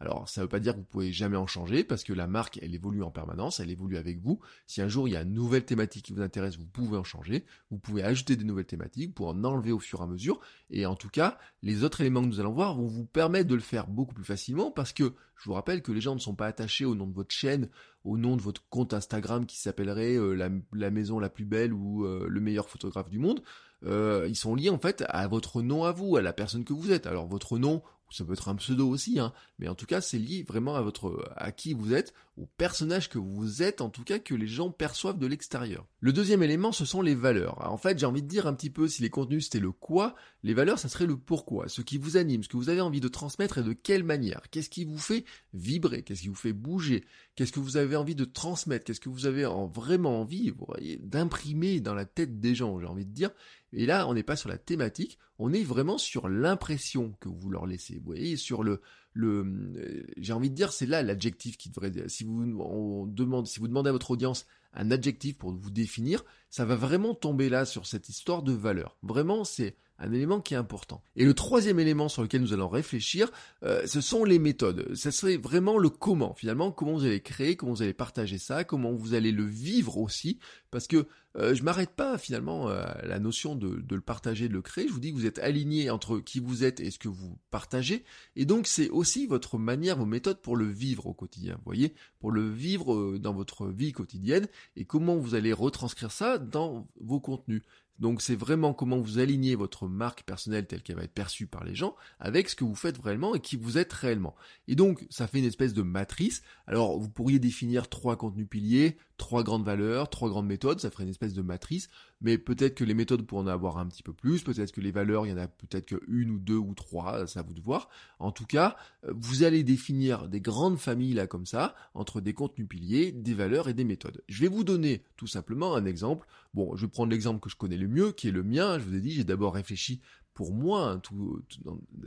[0.06, 2.28] Alors, ça ne veut pas dire que vous pouvez jamais en changer, parce que la
[2.28, 4.40] marque, elle évolue en permanence, elle évolue avec vous.
[4.68, 7.04] Si un jour il y a une nouvelle thématique qui vous intéresse, vous pouvez en
[7.04, 7.44] changer.
[7.72, 10.40] Vous pouvez ajouter des nouvelles thématiques, pour en enlever au fur et à mesure.
[10.70, 13.56] Et en tout cas, les autres éléments que nous allons voir vont vous permettre de
[13.56, 16.36] le faire beaucoup plus facilement, parce que je vous rappelle que les gens ne sont
[16.36, 17.68] pas attachés au nom de votre chaîne,
[18.04, 20.34] au nom de votre compte Instagram qui s'appellerait euh,
[20.72, 23.42] la, maison la plus belle ou euh, le meilleur photographe du monde.
[23.86, 26.74] Euh, ils sont liés en fait à votre nom à vous, à la personne que
[26.74, 27.08] vous êtes.
[27.08, 30.18] Alors votre nom, ça peut être un pseudo aussi, hein, mais en tout cas c'est
[30.18, 34.04] lié vraiment à votre à qui vous êtes, au personnage que vous êtes, en tout
[34.04, 35.86] cas que les gens perçoivent de l'extérieur.
[36.02, 37.66] Le deuxième élément, ce sont les valeurs.
[37.70, 40.16] en fait, j'ai envie de dire un petit peu si les contenus c'était le quoi,
[40.44, 43.02] les valeurs ça serait le pourquoi, ce qui vous anime, ce que vous avez envie
[43.02, 46.54] de transmettre et de quelle manière, qu'est-ce qui vous fait vibrer, qu'est-ce qui vous fait
[46.54, 50.54] bouger, qu'est-ce que vous avez envie de transmettre, qu'est-ce que vous avez vraiment envie,
[51.00, 53.32] d'imprimer dans la tête des gens, j'ai envie de dire.
[53.74, 57.50] Et là, on n'est pas sur la thématique, on est vraiment sur l'impression que vous
[57.50, 57.96] leur laissez.
[57.96, 58.82] Vous voyez, sur le,
[59.14, 59.46] le,
[59.78, 61.92] euh, j'ai envie de dire, c'est là l'adjectif qui devrait.
[62.08, 66.24] Si vous on demande, si vous demandez à votre audience un adjectif pour vous définir,
[66.50, 68.98] ça va vraiment tomber là sur cette histoire de valeur.
[69.04, 71.02] Vraiment, c'est un élément qui est important.
[71.16, 73.32] Et le troisième élément sur lequel nous allons réfléchir,
[73.64, 74.94] euh, ce sont les méthodes.
[74.96, 78.64] Ce serait vraiment le comment, finalement, comment vous allez créer, comment vous allez partager ça,
[78.64, 80.40] comment vous allez le vivre aussi,
[80.72, 84.54] parce que euh, je m'arrête pas finalement à la notion de, de, le partager, de
[84.54, 84.88] le créer.
[84.88, 87.38] Je vous dis que vous êtes aligné entre qui vous êtes et ce que vous
[87.52, 88.04] partagez,
[88.36, 91.56] et donc c'est aussi votre manière, vos méthodes pour le vivre au quotidien.
[91.56, 96.12] Vous voyez, pour le vivre euh, dans votre vie quotidienne et comment vous allez retranscrire
[96.12, 97.62] ça dans vos contenus.
[98.00, 101.64] Donc c'est vraiment comment vous alignez votre marque personnelle telle qu'elle va être perçue par
[101.64, 104.36] les gens avec ce que vous faites réellement et qui vous êtes réellement.
[104.68, 106.42] Et donc ça fait une espèce de matrice.
[106.68, 111.04] Alors vous pourriez définir trois contenus piliers, trois grandes valeurs, trois grandes méthodes, ça ferait
[111.04, 111.90] une espèce de matrice,
[112.22, 114.92] mais peut-être que les méthodes pourraient en avoir un petit peu plus, peut-être que les
[114.92, 117.54] valeurs, il y en a peut-être que une ou deux ou trois, ça à vous
[117.54, 117.90] de voir.
[118.20, 118.76] En tout cas,
[119.06, 123.34] euh, vous allez définir des grandes familles là comme ça, entre des contenus piliers, des
[123.34, 124.22] valeurs et des méthodes.
[124.28, 126.28] Je vais vous donner tout simplement un exemple.
[126.54, 128.80] Bon, je vais prendre l'exemple que je connais le mieux, qui est le mien.
[128.80, 130.02] Je vous ai dit, j'ai d'abord réfléchi
[130.34, 131.42] pour moi, hein, tout,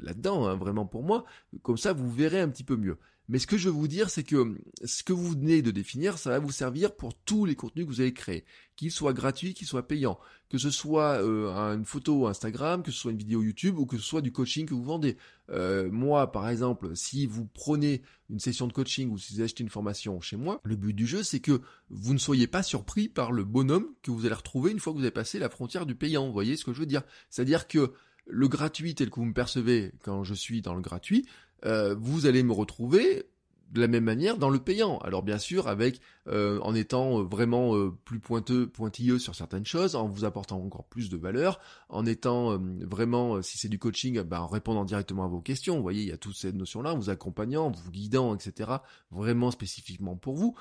[0.00, 1.24] là-dedans, hein, vraiment pour moi.
[1.62, 2.98] Comme ça, vous verrez un petit peu mieux.
[3.28, 6.16] Mais ce que je veux vous dire, c'est que ce que vous venez de définir,
[6.16, 9.52] ça va vous servir pour tous les contenus que vous allez créer, qu'ils soient gratuits,
[9.52, 13.42] qu'ils soient payants, que ce soit euh, une photo Instagram, que ce soit une vidéo
[13.42, 15.18] YouTube ou que ce soit du coaching que vous vendez.
[15.50, 19.62] Euh, moi, par exemple, si vous prenez une session de coaching ou si vous achetez
[19.62, 21.60] une formation chez moi, le but du jeu, c'est que
[21.90, 24.98] vous ne soyez pas surpris par le bonhomme que vous allez retrouver une fois que
[24.98, 26.26] vous avez passé la frontière du payant.
[26.26, 27.02] Vous voyez ce que je veux dire?
[27.28, 27.92] C'est-à-dire que
[28.28, 31.26] le gratuit tel que vous me percevez quand je suis dans le gratuit,
[31.64, 33.26] euh, vous allez me retrouver
[33.70, 34.98] de la même manière dans le payant.
[34.98, 39.66] Alors bien sûr, avec euh, en étant euh, vraiment euh, plus pointeux, pointilleux sur certaines
[39.66, 44.20] choses, en vous apportant encore plus de valeur, en étant vraiment, si c'est du coaching,
[44.22, 45.76] bah, en répondant directement à vos questions.
[45.76, 48.70] Vous voyez, il y a toutes ces notions-là, en vous accompagnant, en vous guidant, etc.
[49.10, 50.54] Vraiment spécifiquement pour vous.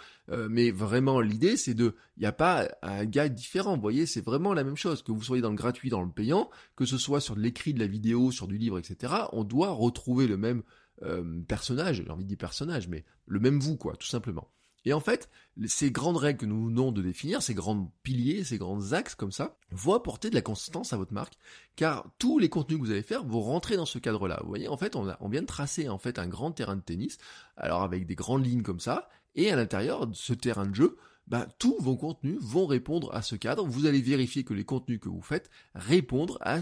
[0.50, 3.76] mais vraiment, l'idée, c'est de, il n'y a pas un guide différent.
[3.76, 5.04] Vous voyez, c'est vraiment la même chose.
[5.04, 7.80] Que vous soyez dans le gratuit, dans le payant, que ce soit sur l'écrit de
[7.80, 9.14] la vidéo, sur du livre, etc.
[9.34, 10.64] On doit retrouver le même
[11.04, 14.50] euh, personnage, j'ai envie de dire personnage, mais le même vous, quoi, tout simplement.
[14.86, 15.30] Et en fait,
[15.66, 19.34] ces grandes règles que nous venons de définir, ces grands piliers, ces grands axes comme
[19.34, 21.34] ça, vont apporter de la consistance à votre marque,
[21.76, 24.40] car tous les contenus que vous allez faire vont rentrer dans ce cadre-là.
[24.44, 27.18] Vous voyez, en fait, on, vient de tracer en fait un grand terrain de tennis,
[27.58, 30.98] alors avec des grandes lignes comme ça, et à l'intérieur de ce terrain de jeu,
[31.28, 33.66] bah, tous vos contenus vont répondre à ce cadre.
[33.66, 36.62] Vous allez vérifier que les contenus que vous faites répondent à,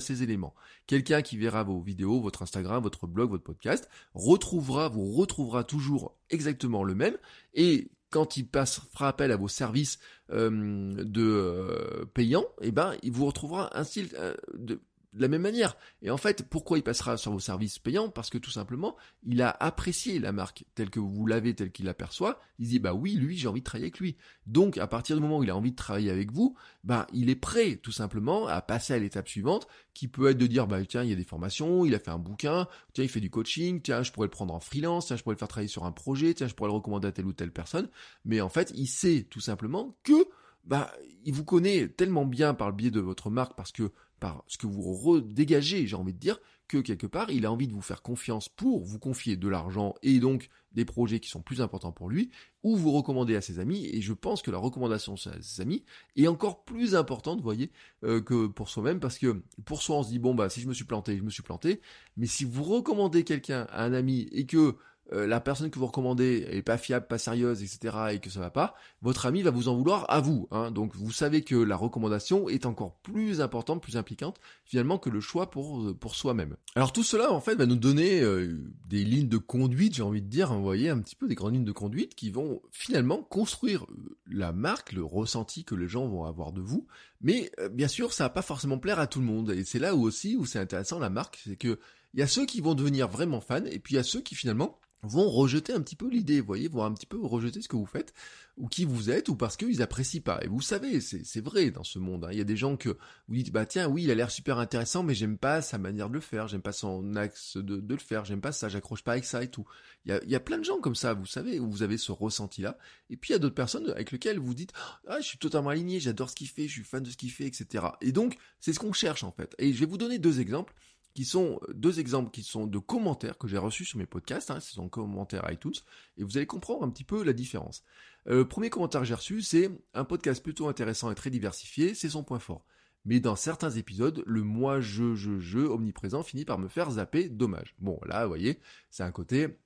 [0.00, 0.54] ces éléments.
[0.86, 6.16] Quelqu'un qui verra vos vidéos, votre Instagram, votre blog, votre podcast, retrouvera, vous retrouvera toujours
[6.30, 7.16] exactement le même.
[7.54, 9.98] Et quand il passe, fera appel à vos services
[10.30, 14.80] euh, de euh, payants, eh ben, il vous retrouvera un style euh, de
[15.16, 15.76] de la même manière.
[16.02, 18.10] Et en fait, pourquoi il passera sur vos services payants?
[18.10, 21.86] Parce que tout simplement, il a apprécié la marque telle que vous l'avez, telle qu'il
[21.86, 22.40] l'aperçoit.
[22.58, 24.16] Il dit, bah oui, lui, j'ai envie de travailler avec lui.
[24.46, 27.30] Donc, à partir du moment où il a envie de travailler avec vous, bah, il
[27.30, 30.84] est prêt, tout simplement, à passer à l'étape suivante, qui peut être de dire, bah,
[30.84, 33.30] tiens, il y a des formations, il a fait un bouquin, tiens, il fait du
[33.30, 35.84] coaching, tiens, je pourrais le prendre en freelance, tiens, je pourrais le faire travailler sur
[35.84, 37.88] un projet, tiens, je pourrais le recommander à telle ou telle personne.
[38.24, 40.28] Mais en fait, il sait tout simplement que,
[40.64, 40.92] bah,
[41.24, 44.58] il vous connaît tellement bien par le biais de votre marque parce que par ce
[44.58, 47.82] que vous redégagez, j'ai envie de dire, que quelque part, il a envie de vous
[47.82, 51.92] faire confiance pour vous confier de l'argent et donc des projets qui sont plus importants
[51.92, 52.30] pour lui,
[52.62, 55.84] ou vous recommander à ses amis, et je pense que la recommandation à ses amis
[56.16, 57.70] est encore plus importante, vous voyez,
[58.04, 60.68] euh, que pour soi-même, parce que pour soi, on se dit, bon, bah, si je
[60.68, 61.80] me suis planté, je me suis planté,
[62.16, 64.76] mais si vous recommandez quelqu'un à un ami et que
[65.12, 68.40] euh, la personne que vous recommandez est pas fiable, pas sérieuse, etc., et que ça
[68.40, 70.48] va pas, votre ami va vous en vouloir à vous.
[70.50, 70.70] Hein.
[70.70, 75.20] Donc vous savez que la recommandation est encore plus importante, plus impliquante, finalement, que le
[75.20, 76.56] choix pour, euh, pour soi-même.
[76.74, 80.22] Alors tout cela, en fait, va nous donner euh, des lignes de conduite, j'ai envie
[80.22, 82.60] de dire, hein, vous voyez, un petit peu des grandes lignes de conduite qui vont
[82.72, 83.86] finalement construire
[84.28, 86.86] la marque, le ressenti que les gens vont avoir de vous.
[87.20, 89.50] Mais bien sûr, ça va pas forcément plaire à tout le monde.
[89.50, 91.78] Et c'est là où aussi où c'est intéressant la marque, c'est que
[92.14, 94.22] il y a ceux qui vont devenir vraiment fans, et puis il y a ceux
[94.22, 97.62] qui finalement vont rejeter un petit peu l'idée, vous voyez, vont un petit peu rejeter
[97.62, 98.12] ce que vous faites,
[98.56, 100.40] ou qui vous êtes, ou parce qu'ils apprécient pas.
[100.42, 102.24] Et vous savez, c'est vrai dans ce monde.
[102.24, 102.28] Hein.
[102.32, 102.90] Il y a des gens que
[103.28, 106.08] vous dites, bah tiens, oui, il a l'air super intéressant, mais j'aime pas sa manière
[106.08, 109.12] de le faire, j'aime pas son axe de, le faire, j'aime pas ça, j'accroche pas
[109.12, 109.66] avec ça et tout.
[110.04, 111.82] Il y, a, il y a plein de gens comme ça, vous savez, où vous
[111.82, 112.78] avez ce ressenti-là.
[113.10, 114.72] Et puis il y a d'autres personnes avec lesquelles vous dites,
[115.06, 117.30] ah, je suis totalement aligné, j'adore ce qu'il fait, je suis fan de ce qu'il
[117.30, 117.84] fait, etc.
[118.00, 119.54] Et donc, c'est ce qu'on cherche en fait.
[119.58, 120.74] Et je vais vous donner deux exemples
[121.16, 124.60] qui sont deux exemples qui sont de commentaires que j'ai reçus sur mes podcasts, hein,
[124.60, 125.72] ce sont commentaires iTunes,
[126.18, 127.82] et vous allez comprendre un petit peu la différence.
[128.28, 132.10] Euh, premier commentaire que j'ai reçu, c'est un podcast plutôt intéressant et très diversifié, c'est
[132.10, 132.66] son point fort.
[133.06, 137.30] Mais dans certains épisodes, le moi, je, je, je omniprésent finit par me faire zapper,
[137.30, 137.74] dommage.
[137.78, 139.56] Bon, là, vous voyez, c'est un côté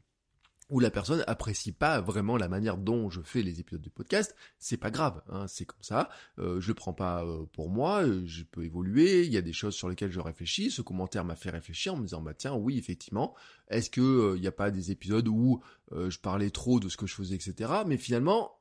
[0.70, 4.34] où la personne apprécie pas vraiment la manière dont je fais les épisodes de podcast,
[4.58, 6.08] c'est pas grave, hein, c'est comme ça.
[6.38, 9.24] Euh, je le prends pas euh, pour moi, euh, je peux évoluer.
[9.24, 10.70] Il y a des choses sur lesquelles je réfléchis.
[10.70, 13.34] Ce commentaire m'a fait réfléchir en me disant bah tiens oui effectivement,
[13.68, 15.60] est-ce que il n'y a pas des épisodes où
[15.92, 17.70] je parlais trop de ce que je faisais etc.
[17.86, 18.56] Mais finalement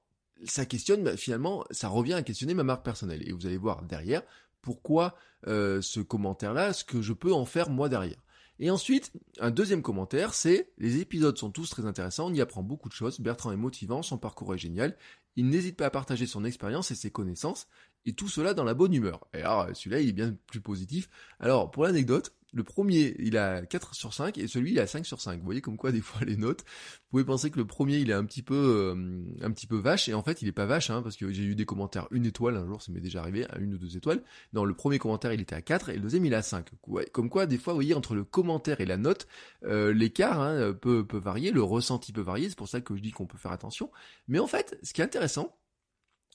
[0.45, 3.28] ça questionne, bah, finalement ça revient à questionner ma marque personnelle.
[3.28, 4.24] Et vous allez voir derrière
[4.62, 8.17] pourquoi ce commentaire-là, ce que je peux en faire moi derrière.
[8.60, 12.62] Et ensuite, un deuxième commentaire, c'est les épisodes sont tous très intéressants, on y apprend
[12.62, 14.98] beaucoup de choses, Bertrand est motivant, son parcours est génial,
[15.38, 17.67] il n'hésite pas à partager son expérience et ses connaissances,
[18.06, 19.28] et tout cela dans la bonne humeur.
[19.34, 21.10] Et alors, celui-là, il est bien plus positif.
[21.39, 25.06] Alors, pour l'anecdote, le premier, il a 4 sur 5 et celui, il a 5
[25.06, 25.40] sur 5.
[25.40, 28.10] Vous voyez comme quoi, des fois, les notes, vous pouvez penser que le premier, il
[28.10, 30.66] est un petit peu, euh, un petit peu vache et en fait, il est pas
[30.66, 33.22] vache, hein, parce que j'ai eu des commentaires une étoile un jour, ça m'est déjà
[33.22, 34.24] arrivé, à une ou deux étoiles.
[34.54, 36.70] Non, le premier commentaire, il était à 4 et le deuxième, il est à 5.
[37.12, 39.28] comme quoi, des fois, vous voyez, entre le commentaire et la note,
[39.64, 43.02] euh, l'écart hein, peut, peut varier, le ressenti peut varier, c'est pour ça que je
[43.02, 43.92] dis qu'on peut faire attention.
[44.28, 45.56] Mais en fait, ce qui est intéressant,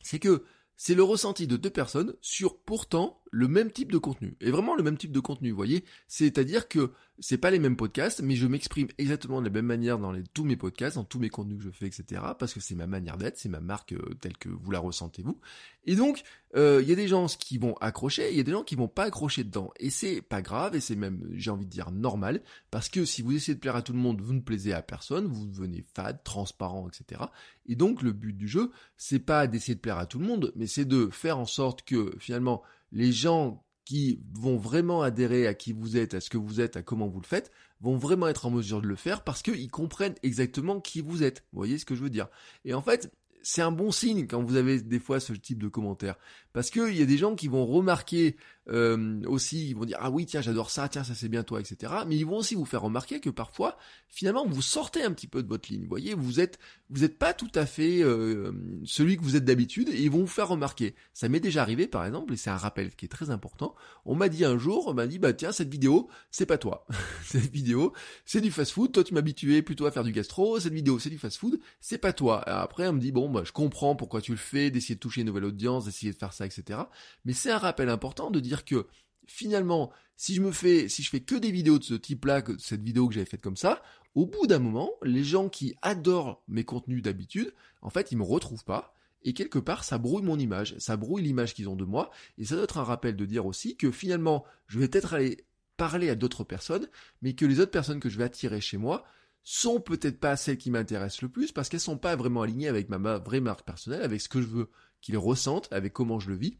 [0.02, 0.44] c'est que
[0.76, 4.36] c'est le ressenti de deux personnes sur pourtant le même type de contenu.
[4.40, 5.84] Et vraiment le même type de contenu, vous voyez.
[6.08, 9.98] C'est-à-dire que c'est pas les mêmes podcasts, mais je m'exprime exactement de la même manière
[9.98, 12.20] dans tous mes podcasts, dans tous mes contenus que je fais, etc.
[12.38, 15.22] Parce que c'est ma manière d'être, c'est ma marque euh, telle que vous la ressentez
[15.22, 15.38] vous.
[15.84, 16.22] Et donc,
[16.56, 18.74] euh, il y a des gens qui vont accrocher, il y a des gens qui
[18.74, 19.72] vont pas accrocher dedans.
[19.78, 22.42] Et c'est pas grave, et c'est même, j'ai envie de dire, normal.
[22.72, 24.82] Parce que si vous essayez de plaire à tout le monde, vous ne plaisez à
[24.82, 27.22] personne, vous devenez fade, transparent, etc.
[27.66, 30.52] Et donc, le but du jeu, c'est pas d'essayer de plaire à tout le monde,
[30.56, 35.54] mais c'est de faire en sorte que, finalement, les gens qui vont vraiment adhérer à
[35.54, 38.28] qui vous êtes, à ce que vous êtes, à comment vous le faites, vont vraiment
[38.28, 41.44] être en mesure de le faire parce qu'ils comprennent exactement qui vous êtes.
[41.52, 42.28] Vous voyez ce que je veux dire?
[42.64, 45.68] Et en fait, c'est un bon signe quand vous avez des fois ce type de
[45.68, 46.16] commentaires.
[46.54, 48.36] Parce qu'il y a des gens qui vont remarquer
[48.70, 51.60] euh, aussi ils vont dire ah oui tiens j'adore ça, tiens ça c'est bien toi,
[51.60, 51.92] etc.
[52.06, 53.76] Mais ils vont aussi vous faire remarquer que parfois
[54.08, 55.82] finalement vous sortez un petit peu de votre ligne.
[55.82, 58.52] Vous voyez, vous êtes vous n'êtes pas tout à fait euh,
[58.84, 60.94] celui que vous êtes d'habitude et ils vont vous faire remarquer.
[61.12, 63.74] Ça m'est déjà arrivé par exemple et c'est un rappel qui est très important.
[64.06, 66.86] On m'a dit un jour, on m'a dit bah tiens cette vidéo c'est pas toi.
[67.24, 67.92] cette vidéo
[68.24, 68.92] c'est du fast-food.
[68.92, 70.58] Toi tu m'habituais plutôt à faire du gastro.
[70.58, 71.60] Cette vidéo c'est du fast-food.
[71.80, 72.40] C'est pas toi.
[72.48, 75.20] après on me dit bon bah je comprends pourquoi tu le fais, d'essayer de toucher
[75.20, 76.80] une nouvelle audience, d'essayer de faire ça, etc.
[77.24, 78.86] Mais c'est un rappel important de dire que
[79.26, 82.82] finalement, si je me fais, si je fais que des vidéos de ce type-là, cette
[82.82, 83.82] vidéo que j'avais faite comme ça,
[84.14, 87.52] au bout d'un moment, les gens qui adorent mes contenus d'habitude,
[87.82, 88.94] en fait, ils me retrouvent pas.
[89.22, 92.44] Et quelque part, ça brouille mon image, ça brouille l'image qu'ils ont de moi, et
[92.44, 96.10] ça doit être un rappel de dire aussi que finalement, je vais peut-être aller parler
[96.10, 96.86] à d'autres personnes,
[97.22, 99.04] mais que les autres personnes que je vais attirer chez moi
[99.42, 102.88] sont peut-être pas celles qui m'intéressent le plus, parce qu'elles sont pas vraiment alignées avec
[102.88, 104.70] ma vraie marque personnelle, avec ce que je veux
[105.04, 106.56] qu'ils ressentent, avec comment je le vis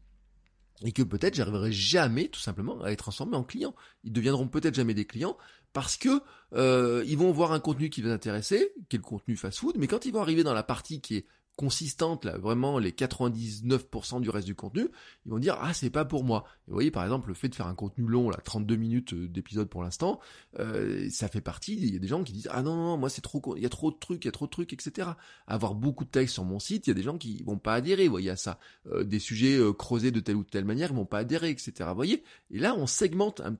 [0.83, 3.73] et que peut-être j'arriverai jamais tout simplement à les transformer en clients.
[4.03, 5.35] Ils deviendront peut-être jamais des clients
[5.73, 6.21] parce que
[6.53, 9.87] euh, ils vont voir un contenu qui les intéresser, qui est le contenu fast-food, mais
[9.87, 11.25] quand ils vont arriver dans la partie qui est
[11.55, 14.89] consistante, là, vraiment les 99% du reste du contenu,
[15.25, 16.45] ils vont dire ah c'est pas pour moi.
[16.67, 19.27] Vous voyez par exemple le fait de faire un contenu long, là 32 minutes euh,
[19.27, 20.19] d'épisode pour l'instant,
[20.59, 21.75] euh, ça fait partie.
[21.75, 23.65] Il y a des gens qui disent ah non non, moi c'est trop, il y
[23.65, 25.09] a trop de trucs, il y a trop de trucs, etc.
[25.47, 27.75] Avoir beaucoup de texte sur mon site, il y a des gens qui vont pas
[27.75, 28.05] adhérer.
[28.05, 28.59] Vous voyez à ça,
[28.91, 31.73] euh, des sujets creusés de telle ou telle manière, ils vont pas adhérer, etc.
[31.87, 32.23] Vous voyez.
[32.51, 33.57] Et là on segmente un,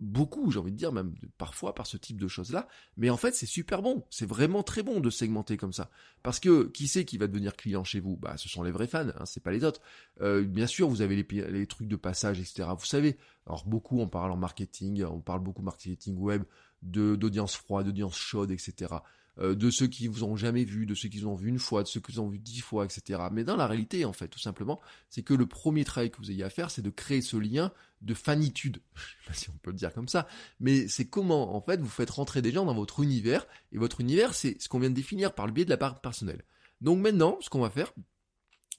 [0.00, 2.66] beaucoup, j'ai envie de dire, même parfois par ce type de choses-là.
[2.96, 4.04] Mais en fait, c'est super bon.
[4.10, 5.90] C'est vraiment très bon de segmenter comme ça.
[6.22, 8.16] Parce que qui c'est qui va devenir client chez vous?
[8.16, 9.80] Bah, ce sont les vrais fans, hein, c'est pas les autres.
[10.20, 12.68] Euh, bien sûr, vous avez les, trucs de passage, etc.
[12.78, 13.18] Vous savez.
[13.46, 16.44] Alors beaucoup, on parle en marketing, on parle beaucoup marketing web,
[16.82, 18.94] d'audience froide, d'audience chaude, etc.
[19.40, 21.58] Euh, de ceux qui vous ont jamais vu, de ceux qui vous ont vu une
[21.58, 23.20] fois, de ceux qui vous ont vu dix fois, etc.
[23.32, 26.30] Mais dans la réalité, en fait, tout simplement, c'est que le premier travail que vous
[26.30, 27.72] ayez à faire, c'est de créer ce lien
[28.02, 28.82] de fanitude.
[28.94, 31.80] Je sais pas si on peut le dire comme ça, mais c'est comment, en fait,
[31.80, 34.90] vous faites rentrer des gens dans votre univers, et votre univers, c'est ce qu'on vient
[34.90, 36.44] de définir par le biais de la part personnelle.
[36.80, 37.92] Donc maintenant, ce qu'on va faire,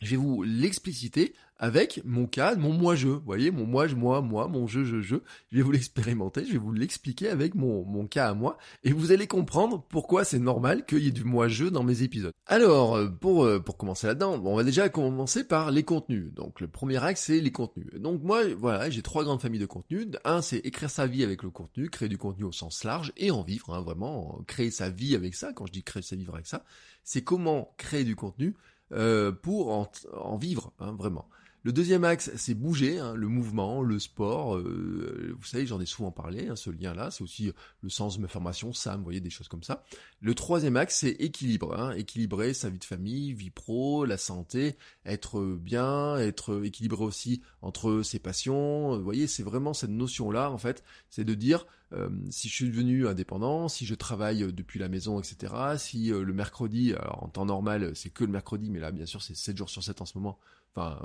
[0.02, 3.08] je vais vous l'expliciter avec mon cas, mon moi-je.
[3.08, 5.18] Vous voyez, mon moi, je, moi, moi, mon je, je, je.
[5.52, 8.58] Je vais vous l'expérimenter, je vais vous l'expliquer avec mon, mon cas à moi.
[8.84, 12.34] Et vous allez comprendre pourquoi c'est normal qu'il y ait du moi-je dans mes épisodes.
[12.48, 16.34] Alors, euh, pour, euh, pour commencer là-dedans, on va déjà commencer par les contenus.
[16.34, 17.94] Donc, le premier axe, c'est les contenus.
[17.94, 20.08] Donc, moi, voilà, j'ai trois grandes familles de contenus.
[20.26, 23.30] Un, c'est écrire sa vie avec le contenu, créer du contenu au sens large et
[23.30, 25.54] en vivre, hein, vraiment, créer sa vie avec ça.
[25.54, 26.66] Quand je dis créer sa vie avec ça,
[27.04, 28.56] c'est comment créer du contenu
[28.94, 31.28] euh, pour en, vivre, hein, vraiment.
[31.64, 34.58] Le deuxième axe, c'est bouger, hein, le mouvement, le sport.
[34.58, 37.12] Euh, vous savez, j'en ai souvent parlé, hein, ce lien-là.
[37.12, 39.84] C'est aussi le sens de ma formation, ça, vous voyez, des choses comme ça.
[40.22, 41.78] Le troisième axe, c'est équilibre.
[41.78, 47.44] Hein, équilibrer sa vie de famille, vie pro, la santé, être bien, être équilibré aussi
[47.62, 48.98] entre ses passions.
[48.98, 52.70] Vous voyez, c'est vraiment cette notion-là, en fait, c'est de dire euh, si je suis
[52.70, 55.54] devenu indépendant, si je travaille depuis la maison, etc.
[55.78, 59.06] Si euh, le mercredi, alors en temps normal, c'est que le mercredi, mais là, bien
[59.06, 60.40] sûr, c'est 7 jours sur 7 en ce moment.
[60.76, 61.00] Enfin,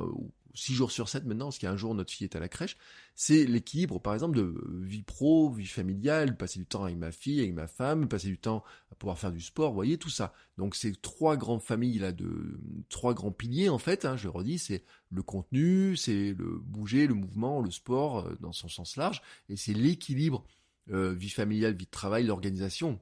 [0.57, 2.77] 6 jours sur 7 maintenant, parce qu'il un jour notre fille est à la crèche,
[3.15, 7.41] c'est l'équilibre par exemple de vie pro, vie familiale, passer du temps avec ma fille,
[7.41, 10.33] avec ma femme, passer du temps à pouvoir faire du sport, vous voyez tout ça.
[10.57, 14.59] Donc c'est trois grandes familles là de trois grands piliers en fait, hein, je redis,
[14.59, 19.23] c'est le contenu, c'est le bouger, le mouvement, le sport euh, dans son sens large,
[19.49, 20.45] et c'est l'équilibre
[20.91, 22.99] euh, vie familiale, vie de travail, l'organisation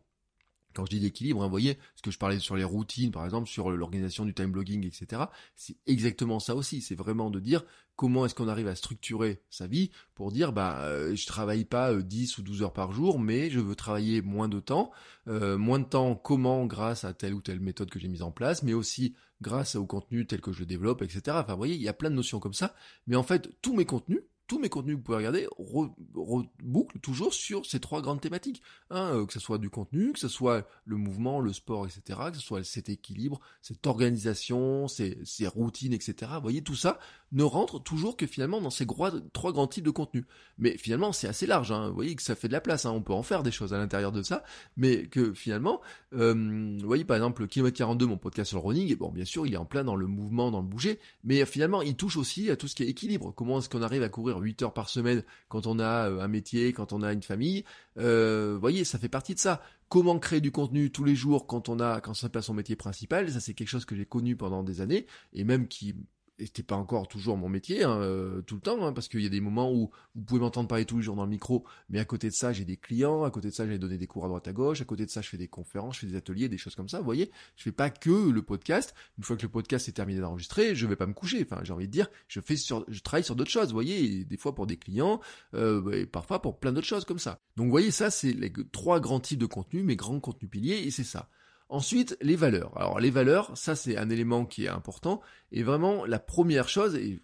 [0.74, 3.24] quand je dis d'équilibre, hein, vous voyez, ce que je parlais sur les routines, par
[3.24, 5.22] exemple, sur l'organisation du time blogging, etc.,
[5.56, 6.80] c'est exactement ça aussi.
[6.80, 7.64] C'est vraiment de dire
[7.96, 11.94] comment est-ce qu'on arrive à structurer sa vie pour dire, bah, euh, je travaille pas
[11.94, 14.90] 10 euh, ou 12 heures par jour, mais je veux travailler moins de temps.
[15.28, 18.30] Euh, moins de temps, comment, grâce à telle ou telle méthode que j'ai mise en
[18.30, 21.22] place, mais aussi grâce au contenu tel que je le développe, etc.
[21.40, 22.74] Enfin, vous voyez, il y a plein de notions comme ça.
[23.06, 27.32] Mais en fait, tous mes contenus, tous mes contenus que vous pouvez regarder rebouclent toujours
[27.32, 28.62] sur ces trois grandes thématiques.
[28.90, 32.18] Hein, euh, que ce soit du contenu, que ce soit le mouvement, le sport, etc.,
[32.30, 36.32] que ce soit cet équilibre, cette organisation, ces, routines, etc.
[36.34, 36.98] Vous voyez, tout ça
[37.34, 40.24] ne rentre toujours que finalement dans ces trois grands types de contenus.
[40.56, 41.72] Mais finalement, c'est assez large.
[41.72, 41.88] Hein.
[41.88, 42.86] Vous voyez que ça fait de la place.
[42.86, 42.92] Hein.
[42.92, 44.44] On peut en faire des choses à l'intérieur de ça.
[44.76, 45.80] Mais que finalement,
[46.14, 49.24] euh, vous voyez par exemple, le kilomètre 42, mon podcast sur le running, bon, bien
[49.24, 51.00] sûr, il est en plein dans le mouvement, dans le bouger.
[51.24, 53.32] Mais finalement, il touche aussi à tout ce qui est équilibre.
[53.36, 56.28] Comment est-ce qu'on arrive à courir 8 heures par semaine quand on a euh, un
[56.28, 57.64] métier, quand on a une famille?
[57.98, 59.60] Euh, vous voyez, ça fait partie de ça.
[59.88, 62.74] Comment créer du contenu tous les jours quand on a, quand ça passe son métier
[62.74, 65.94] principal, ça c'est quelque chose que j'ai connu pendant des années et même qui
[66.38, 69.26] c'était pas encore toujours mon métier hein, euh, tout le temps, hein, parce qu'il y
[69.26, 71.98] a des moments où vous pouvez m'entendre parler tous les jours dans le micro, mais
[71.98, 74.24] à côté de ça, j'ai des clients, à côté de ça, j'ai donné des cours
[74.24, 76.16] à droite à gauche, à côté de ça, je fais des conférences, je fais des
[76.16, 76.98] ateliers, des choses comme ça.
[76.98, 78.94] Vous voyez, je fais pas que le podcast.
[79.18, 81.46] Une fois que le podcast est terminé d'enregistrer, je vais pas me coucher.
[81.48, 83.68] Enfin, j'ai envie de dire, je fais je travaille sur d'autres choses.
[83.68, 85.20] Vous voyez, des fois pour des clients,
[85.54, 87.40] euh, et parfois pour plein d'autres choses comme ça.
[87.56, 90.82] Donc, vous voyez, ça, c'est les trois grands types de contenu, mes grands contenus piliers,
[90.84, 91.28] et c'est ça.
[91.74, 92.70] Ensuite, les valeurs.
[92.76, 95.20] Alors les valeurs, ça c'est un élément qui est important.
[95.50, 97.20] Et vraiment, la première chose, et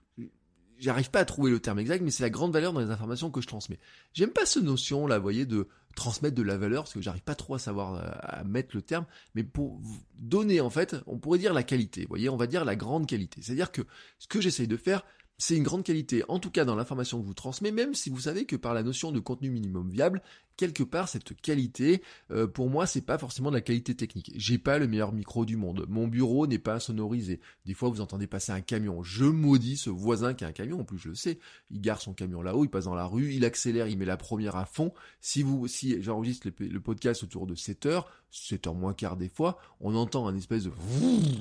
[0.76, 3.30] j'arrive pas à trouver le terme exact, mais c'est la grande valeur dans les informations
[3.30, 3.78] que je transmets.
[4.12, 7.22] J'aime pas cette notion là, vous voyez, de transmettre de la valeur, parce que j'arrive
[7.22, 9.80] pas trop à savoir euh, à mettre le terme, mais pour
[10.18, 12.00] donner en fait, on pourrait dire la qualité.
[12.00, 13.42] Vous voyez, on va dire la grande qualité.
[13.42, 13.82] C'est-à-dire que
[14.18, 15.04] ce que j'essaye de faire,
[15.38, 18.20] c'est une grande qualité, en tout cas dans l'information que vous transmettez, même si vous
[18.20, 20.22] savez que par la notion de contenu minimum viable,
[20.60, 24.30] quelque part cette qualité, euh, pour moi, c'est pas forcément de la qualité technique.
[24.36, 25.86] J'ai pas le meilleur micro du monde.
[25.88, 27.40] Mon bureau n'est pas sonorisé.
[27.64, 29.02] Des fois, vous entendez passer un camion.
[29.02, 30.80] Je maudis ce voisin qui a un camion.
[30.80, 31.38] En plus, je le sais.
[31.70, 34.18] Il gare son camion là-haut, il passe dans la rue, il accélère, il met la
[34.18, 34.92] première à fond.
[35.22, 39.30] Si vous, si j'enregistre le, podcast autour de 7 heures, 7 heures moins quart des
[39.30, 40.72] fois, on entend un espèce de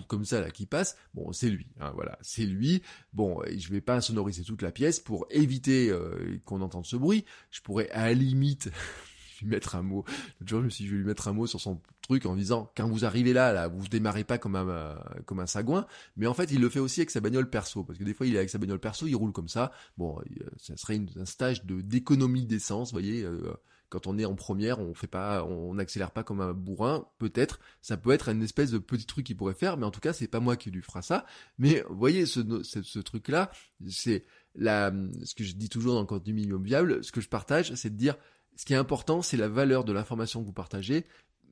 [0.07, 0.95] comme ça là qui passe.
[1.13, 1.67] Bon, c'est lui.
[1.81, 2.81] Hein, voilà, c'est lui.
[3.11, 7.25] Bon, je vais pas sonoriser toute la pièce pour éviter euh, qu'on entende ce bruit.
[7.51, 8.71] Je pourrais à la limite
[9.41, 10.03] lui mettre un mot.
[10.39, 12.25] L'autre jour, je me suis dit, je vais lui mettre un mot sur son truc
[12.25, 15.47] en disant, quand vous arrivez là, là, vous démarrez pas comme un, euh, comme un
[15.47, 15.85] sagouin.
[16.17, 17.83] Mais en fait, il le fait aussi avec sa bagnole perso.
[17.83, 19.71] Parce que des fois, il est avec sa bagnole perso, il roule comme ça.
[19.97, 23.53] Bon, euh, ça serait un stage de, d'économie d'essence, vous voyez, euh,
[23.89, 27.07] quand on est en première, on fait pas, on n'accélère pas comme un bourrin.
[27.17, 29.99] Peut-être, ça peut être une espèce de petit truc qu'il pourrait faire, mais en tout
[29.99, 31.25] cas, c'est pas moi qui lui fera ça.
[31.57, 33.49] Mais voyez, ce, ce, ce truc-là,
[33.87, 34.25] c'est
[34.55, 37.73] la, ce que je dis toujours dans le contenu minimum viable, ce que je partage,
[37.73, 38.15] c'est de dire,
[38.59, 41.05] ce qui est important, c'est la valeur de l'information que vous partagez,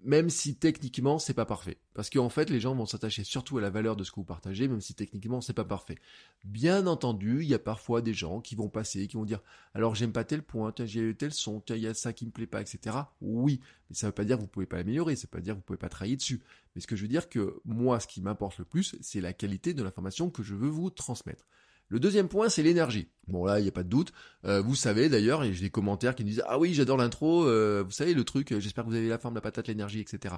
[0.03, 1.77] même si techniquement c'est pas parfait.
[1.93, 4.25] Parce qu'en fait, les gens vont s'attacher surtout à la valeur de ce que vous
[4.25, 5.99] partagez, même si techniquement c'est pas parfait.
[6.43, 9.39] Bien entendu, il y a parfois des gens qui vont passer, qui vont dire,
[9.73, 12.45] alors j'aime pas tel point, j'ai tel son, il y a ça qui me plaît
[12.45, 12.97] pas, etc.
[13.21, 15.53] Oui, mais ça veut pas dire que vous pouvez pas l'améliorer, ça veut pas dire
[15.53, 16.41] que vous pouvez pas travailler dessus.
[16.75, 19.31] Mais ce que je veux dire que moi, ce qui m'importe le plus, c'est la
[19.31, 21.45] qualité de l'information que je veux vous transmettre.
[21.89, 23.07] Le deuxième point, c'est l'énergie.
[23.27, 24.13] Bon là, il n'y a pas de doute.
[24.45, 27.45] Euh, vous savez d'ailleurs, j'ai des commentaires qui me disent ah oui, j'adore l'intro.
[27.45, 28.51] Euh, vous savez le truc.
[28.51, 30.35] Euh, j'espère que vous avez la forme, la patate, l'énergie, etc.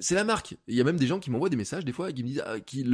[0.00, 0.56] C'est la marque.
[0.66, 2.42] Il y a même des gens qui m'envoient des messages des fois qui me disent
[2.46, 2.84] ah, qui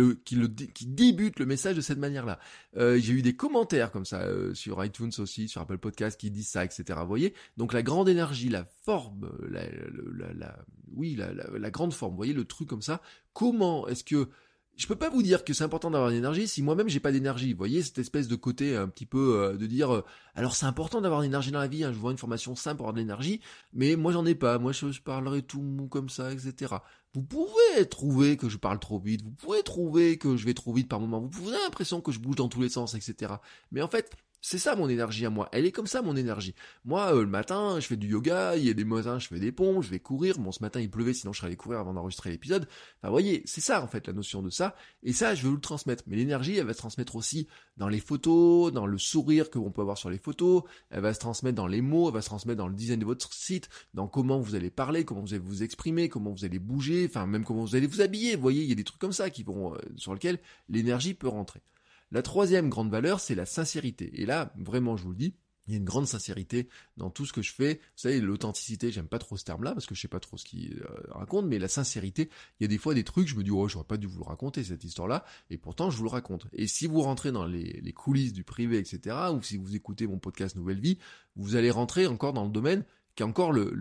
[0.86, 2.38] débutent le message de cette manière-là.
[2.76, 6.64] j'ai eu des commentaires comme ça sur iTunes aussi, sur Apple Podcast qui disent ça,
[6.64, 6.84] etc.
[7.00, 7.34] Vous voyez.
[7.56, 10.56] Donc la grande énergie, la forme, la,
[10.94, 12.12] oui, la grande forme.
[12.12, 13.00] Vous voyez le truc comme ça.
[13.32, 14.28] Comment est-ce que
[14.76, 17.12] je peux pas vous dire que c'est important d'avoir une énergie si moi-même j'ai pas
[17.12, 17.52] d'énergie.
[17.52, 20.04] Vous voyez cette espèce de côté un petit peu euh, de dire euh,
[20.34, 21.82] alors c'est important d'avoir une énergie dans la vie.
[21.82, 23.40] Hein, je vois une formation simple pour avoir de l'énergie,
[23.72, 24.58] mais moi j'en ai pas.
[24.58, 26.74] Moi je, parlerai tout mou comme ça, etc.
[27.14, 29.22] Vous pouvez trouver que je parle trop vite.
[29.22, 31.20] Vous pouvez trouver que je vais trop vite par moment.
[31.20, 33.34] Vous pouvez l'impression que je bouge dans tous les sens, etc.
[33.72, 34.14] Mais en fait,
[34.46, 35.48] c'est ça mon énergie à moi.
[35.50, 36.54] Elle est comme ça mon énergie.
[36.84, 39.40] Moi, euh, le matin, je fais du yoga, il y a des matins, je fais
[39.40, 40.38] des ponts, je vais courir.
[40.38, 42.68] Bon, ce matin, il pleuvait, sinon je serais allé courir avant d'enregistrer l'épisode.
[42.98, 44.76] Enfin, vous voyez, c'est ça en fait la notion de ça.
[45.02, 46.04] Et ça, je veux vous le transmettre.
[46.06, 49.72] Mais l'énergie, elle va se transmettre aussi dans les photos, dans le sourire que l'on
[49.72, 50.62] peut avoir sur les photos.
[50.90, 53.04] Elle va se transmettre dans les mots, elle va se transmettre dans le design de
[53.04, 56.60] votre site, dans comment vous allez parler, comment vous allez vous exprimer, comment vous allez
[56.60, 58.36] bouger, enfin même comment vous allez vous habiller.
[58.36, 60.38] Vous voyez, il y a des trucs comme ça qui vont euh, sur lesquels
[60.68, 61.62] l'énergie peut rentrer.
[62.10, 64.20] La troisième grande valeur, c'est la sincérité.
[64.20, 65.34] Et là, vraiment, je vous le dis,
[65.66, 67.74] il y a une grande sincérité dans tout ce que je fais.
[67.74, 70.44] Vous savez, l'authenticité, j'aime pas trop ce terme-là parce que je sais pas trop ce
[70.44, 72.30] qu'il euh, raconte, mais la sincérité,
[72.60, 74.18] il y a des fois des trucs, je me dis, oh, j'aurais pas dû vous
[74.18, 76.46] le raconter, cette histoire-là, et pourtant, je vous le raconte.
[76.52, 80.06] Et si vous rentrez dans les, les coulisses du privé, etc., ou si vous écoutez
[80.06, 80.98] mon podcast Nouvelle Vie,
[81.34, 82.84] vous allez rentrer encore dans le domaine
[83.16, 83.72] qui est encore le,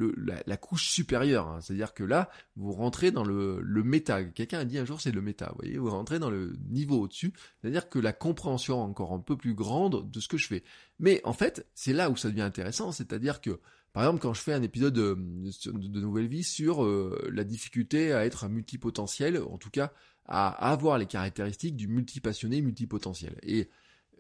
[0.47, 1.47] la, couche supérieure.
[1.49, 1.59] Hein.
[1.61, 4.23] C'est-à-dire que là, vous rentrez dans le, le méta.
[4.23, 5.49] Quelqu'un a dit un jour c'est le méta.
[5.49, 7.33] Vous voyez, vous rentrez dans le niveau au-dessus.
[7.61, 10.63] C'est-à-dire que la compréhension encore un peu plus grande de ce que je fais.
[10.99, 12.93] Mais en fait, c'est là où ça devient intéressant.
[12.93, 13.59] C'est-à-dire que,
[13.91, 15.17] par exemple, quand je fais un épisode de,
[15.65, 19.91] de, Nouvelle Vie sur euh, la difficulté à être un multipotentiel, en tout cas
[20.27, 23.36] à, avoir les caractéristiques du multipassionné multipotentiel.
[23.43, 23.69] Et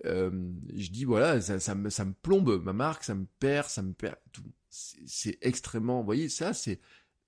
[0.03, 0.29] euh,
[0.75, 3.81] je dis voilà, ça, ça, me, ça me plombe ma marque, ça me perd, ça
[3.81, 4.43] me perd tout
[5.05, 6.79] c'est extrêmement, vous voyez, ça c'est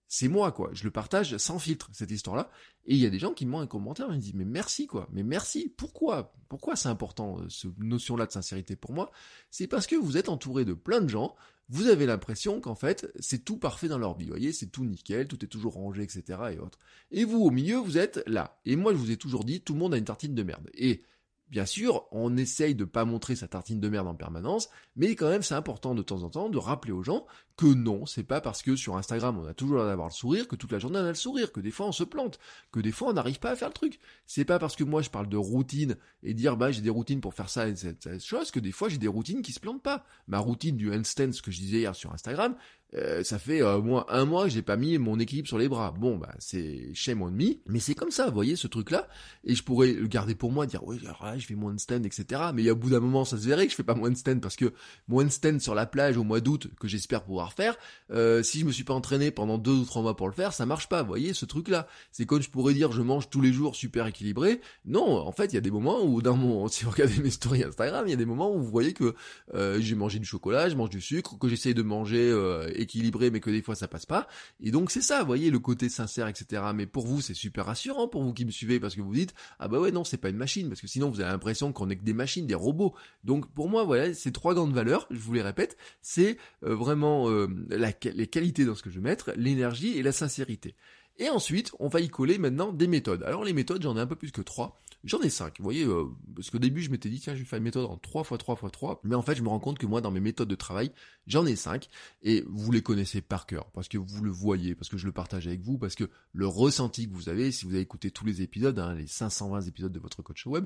[0.09, 2.49] c'est moi quoi, je le partage sans filtre cette histoire-là
[2.85, 4.87] et il y a des gens qui m'ont un commentaire, ils me disent mais merci
[4.87, 6.33] quoi, mais merci, pourquoi?
[6.47, 9.11] Pourquoi c'est important euh, cette notion-là de sincérité pour moi?
[9.51, 11.35] C'est parce que vous êtes entouré de plein de gens,
[11.69, 14.85] vous avez l'impression qu'en fait c'est tout parfait dans leur vie, vous voyez, c'est tout
[14.85, 16.23] nickel, tout est toujours rangé, etc.
[16.53, 16.79] et autres.
[17.11, 18.59] Et vous au milieu vous êtes là.
[18.65, 20.69] Et moi je vous ai toujours dit tout le monde a une tartine de merde.
[20.73, 21.03] Et
[21.49, 25.29] Bien sûr, on essaye de pas montrer sa tartine de merde en permanence, mais quand
[25.29, 27.25] même c'est important de temps en temps de rappeler aux gens
[27.55, 30.47] que non, c'est pas parce que sur Instagram on a toujours l'air d'avoir le sourire
[30.47, 32.37] que toute la journée on a le sourire, que des fois on se plante,
[32.71, 33.99] que des fois on n'arrive pas à faire le truc.
[34.25, 37.21] C'est pas parce que moi je parle de routine et dire bah j'ai des routines
[37.21, 39.81] pour faire ça et cette, chose que des fois j'ai des routines qui se plantent
[39.81, 40.05] pas.
[40.27, 42.55] Ma routine du handstand, ce que je disais hier sur Instagram,
[42.93, 45.67] euh, ça fait au moins un mois que j'ai pas mis mon équilibre sur les
[45.67, 45.91] bras.
[45.91, 49.07] Bon, bah c'est chez mon demi, mais c'est comme ça, vous voyez ce truc-là.
[49.43, 50.99] Et je pourrais le garder pour moi, dire oui,
[51.37, 52.41] je fais mon handstand, etc.
[52.53, 54.55] Mais au bout d'un moment, ça se verrait que je fais pas mon handstand parce
[54.55, 54.73] que
[55.07, 57.75] mon handstand sur la plage au mois d'août que j'espère pouvoir faire,
[58.11, 60.53] euh, si je me suis pas entraîné pendant deux ou trois mois pour le faire,
[60.53, 61.01] ça marche pas.
[61.01, 61.87] Vous voyez ce truc-là.
[62.11, 64.61] C'est comme je pourrais dire je mange tous les jours super équilibré.
[64.85, 67.31] Non, en fait, il y a des moments où dans mon, si vous regardez mes
[67.31, 69.13] stories Instagram, il y a des moments où vous voyez que
[69.53, 72.31] euh, j'ai mangé du chocolat, je mange du sucre, que j'essaye de manger
[72.77, 74.27] équilibré, mais que des fois ça passe pas.
[74.61, 76.63] Et donc c'est ça, voyez, le côté sincère, etc.
[76.73, 79.33] Mais pour vous, c'est super rassurant pour vous qui me suivez parce que vous dites,
[79.59, 81.89] ah bah ouais, non, c'est pas une machine, parce que sinon vous avez l'impression qu'on
[81.89, 82.93] est que des machines, des robots.
[83.23, 87.29] Donc pour moi, voilà, ces trois grandes valeurs, je vous les répète, c'est euh, vraiment
[87.29, 90.75] euh, les qualités dans ce que je vais mettre, l'énergie et la sincérité.
[91.19, 93.23] Et ensuite, on va y coller maintenant des méthodes.
[93.23, 94.79] Alors les méthodes, j'en ai un peu plus que trois.
[95.03, 97.45] J'en ai cinq, vous voyez, euh, parce qu'au début je m'étais dit tiens je vais
[97.45, 99.59] faire une méthode en 3 x 3 x 3, mais en fait je me rends
[99.59, 100.91] compte que moi dans mes méthodes de travail,
[101.27, 101.87] j'en ai cinq,
[102.23, 105.11] et vous les connaissez par cœur, parce que vous le voyez, parce que je le
[105.11, 108.25] partage avec vous, parce que le ressenti que vous avez, si vous avez écouté tous
[108.25, 110.65] les épisodes, hein, les 520 épisodes de votre coach web,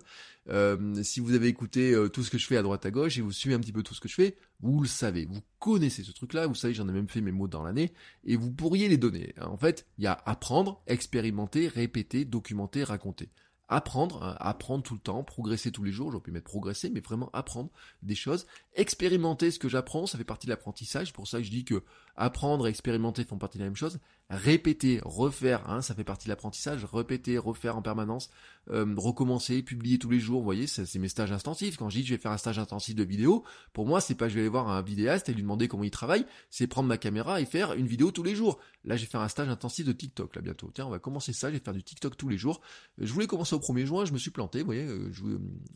[0.50, 3.18] euh, si vous avez écouté euh, tout ce que je fais à droite à gauche,
[3.18, 5.42] et vous suivez un petit peu tout ce que je fais, vous le savez, vous
[5.60, 8.52] connaissez ce truc-là, vous savez j'en ai même fait mes mots dans l'année, et vous
[8.52, 9.36] pourriez les donner.
[9.42, 13.30] En fait, il y a apprendre, expérimenter, répéter, documenter, raconter
[13.72, 17.00] apprendre, hein, apprendre tout le temps, progresser tous les jours, j'aurais pu mettre progresser, mais
[17.00, 17.70] vraiment apprendre
[18.04, 18.46] des choses,
[18.76, 21.84] expérimenter ce que j'apprends, ça fait partie de l'apprentissage, pour ça que je dis que
[22.18, 24.00] apprendre et expérimenter font partie de la même chose,
[24.32, 28.30] répéter, refaire, hein, ça fait partie de l'apprentissage, répéter, refaire en permanence,
[28.70, 32.04] euh, recommencer, publier tous les jours, vous voyez, c'est mes stages intensifs, quand je dis
[32.04, 34.42] que je vais faire un stage intensif de vidéo, pour moi c'est pas je vais
[34.42, 37.46] aller voir un vidéaste et lui demander comment il travaille, c'est prendre ma caméra et
[37.46, 38.60] faire une vidéo tous les jours.
[38.86, 41.34] Là je vais faire un stage intensif de TikTok là bientôt, tiens on va commencer
[41.34, 42.62] ça, je vais faire du TikTok tous les jours,
[43.00, 45.24] je voulais commencer au 1er juin, je me suis planté, vous voyez, euh, je,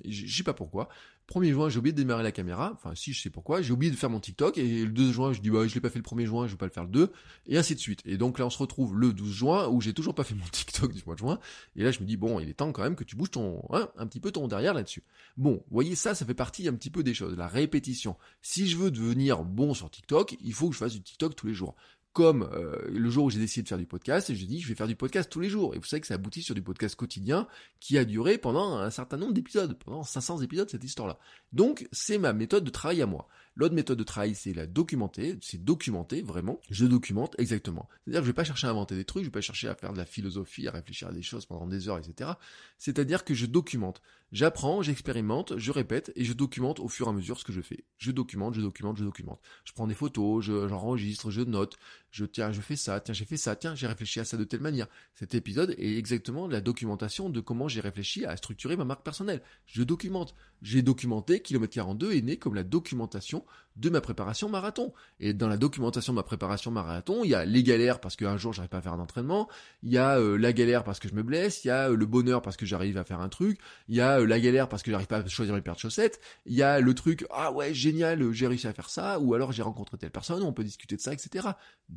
[0.09, 0.87] je sais pas pourquoi,
[1.33, 2.71] 1er juin, j'ai oublié de démarrer la caméra.
[2.75, 3.61] Enfin, si, je sais pourquoi.
[3.61, 4.57] J'ai oublié de faire mon TikTok.
[4.57, 6.51] Et le 2 juin, je dis, bah, je l'ai pas fait le 1er juin, je
[6.51, 7.11] vais pas le faire le 2.
[7.47, 8.01] Et ainsi de suite.
[8.05, 10.45] Et donc là, on se retrouve le 12 juin, où j'ai toujours pas fait mon
[10.51, 11.39] TikTok du mois de juin.
[11.75, 13.63] Et là, je me dis, bon, il est temps quand même que tu bouges ton,
[13.71, 15.03] hein, un petit peu ton derrière là-dessus.
[15.37, 17.35] Bon, vous voyez, ça, ça fait partie un petit peu des choses.
[17.35, 18.15] La répétition.
[18.41, 21.47] Si je veux devenir bon sur TikTok, il faut que je fasse du TikTok tous
[21.47, 21.75] les jours
[22.15, 24.69] comme euh, le jour où j'ai décidé de faire du podcast, et je dis je
[24.69, 25.75] vais faire du podcast tous les jours.
[25.75, 27.45] Et vous savez que ça aboutit sur du podcast quotidien
[27.81, 31.19] qui a duré pendant un certain nombre d'épisodes, pendant 500 épisodes cette histoire-là.
[31.51, 33.27] Donc c'est ma méthode de travail à moi.
[33.57, 36.59] L'autre méthode de travail, c'est la documenter, c'est documenter vraiment.
[36.69, 37.87] Je documente exactement.
[38.03, 39.75] C'est-à-dire que je vais pas chercher à inventer des trucs, je vais pas chercher à
[39.75, 42.31] faire de la philosophie, à réfléchir à des choses pendant des heures, etc.
[42.77, 44.01] C'est-à-dire que je documente.
[44.33, 47.61] J'apprends, j'expérimente, je répète et je documente au fur et à mesure ce que je
[47.61, 47.85] fais.
[47.97, 49.39] Je documente, je documente, je documente.
[49.63, 51.77] Je prends des photos, j'enregistre, je, note,
[52.15, 54.45] je tiens, je fais ça, tiens, j'ai fait ça, tiens, j'ai réfléchi à ça de
[54.45, 54.87] telle manière.
[55.15, 59.41] Cet épisode est exactement la documentation de comment j'ai réfléchi à structurer ma marque personnelle.
[59.65, 60.33] Je documente.
[60.61, 63.43] J'ai documenté Kilomètre 42 est né comme la documentation
[63.75, 64.93] de ma préparation marathon.
[65.19, 68.37] Et dans la documentation de ma préparation marathon, il y a les galères parce qu'un
[68.37, 69.49] jour j'arrive pas à faire un entraînement,
[69.83, 71.95] il y a euh, la galère parce que je me blesse, il y a euh,
[71.95, 73.59] le bonheur parce que j'arrive à faire un truc,
[73.89, 75.79] il y a euh, la galère parce que j'arrive pas à choisir mes paires de
[75.79, 79.33] chaussettes, il y a le truc ah ouais génial j'ai réussi à faire ça ou
[79.33, 81.49] alors j'ai rencontré telle personne, on peut discuter de ça etc.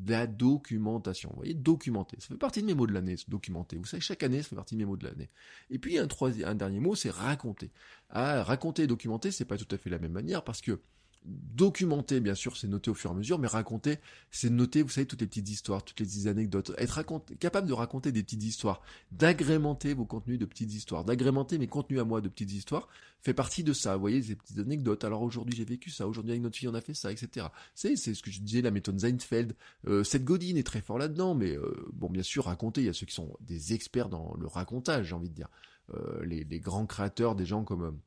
[0.09, 3.76] La documentation, vous voyez documenter, ça fait partie de mes mots de l'année, documenter.
[3.76, 5.30] Vous savez chaque année ça fait partie de mes mots de l'année.
[5.70, 7.70] Et puis un troisième, un dernier mot c'est raconter.
[8.11, 10.80] Ah raconter et documenter c'est pas tout à fait la même manière parce que
[11.29, 13.99] documenter, bien sûr, c'est noter au fur et à mesure, mais raconter,
[14.31, 17.03] c'est noter, vous savez, toutes les petites histoires, toutes les petites anecdotes, être
[17.39, 18.81] capable de raconter des petites histoires,
[19.12, 22.89] d'agrémenter vos contenus de petites histoires, d'agrémenter mes contenus à moi de petites histoires,
[23.20, 23.95] fait partie de ça.
[23.95, 25.05] Vous voyez, ces petites anecdotes.
[25.05, 26.07] Alors aujourd'hui, j'ai vécu ça.
[26.07, 27.47] Aujourd'hui, avec notre fille, on a fait ça, etc.
[27.74, 29.55] C'est, c'est ce que je disais, la méthode Seinfeld.
[29.87, 32.83] Euh, Seth Godin est très fort là-dedans, mais euh, bon, bien sûr, raconter.
[32.83, 35.49] Il y a ceux qui sont des experts dans le racontage, j'ai envie de dire.
[35.95, 37.99] Euh, les, grands créateurs, des gens comme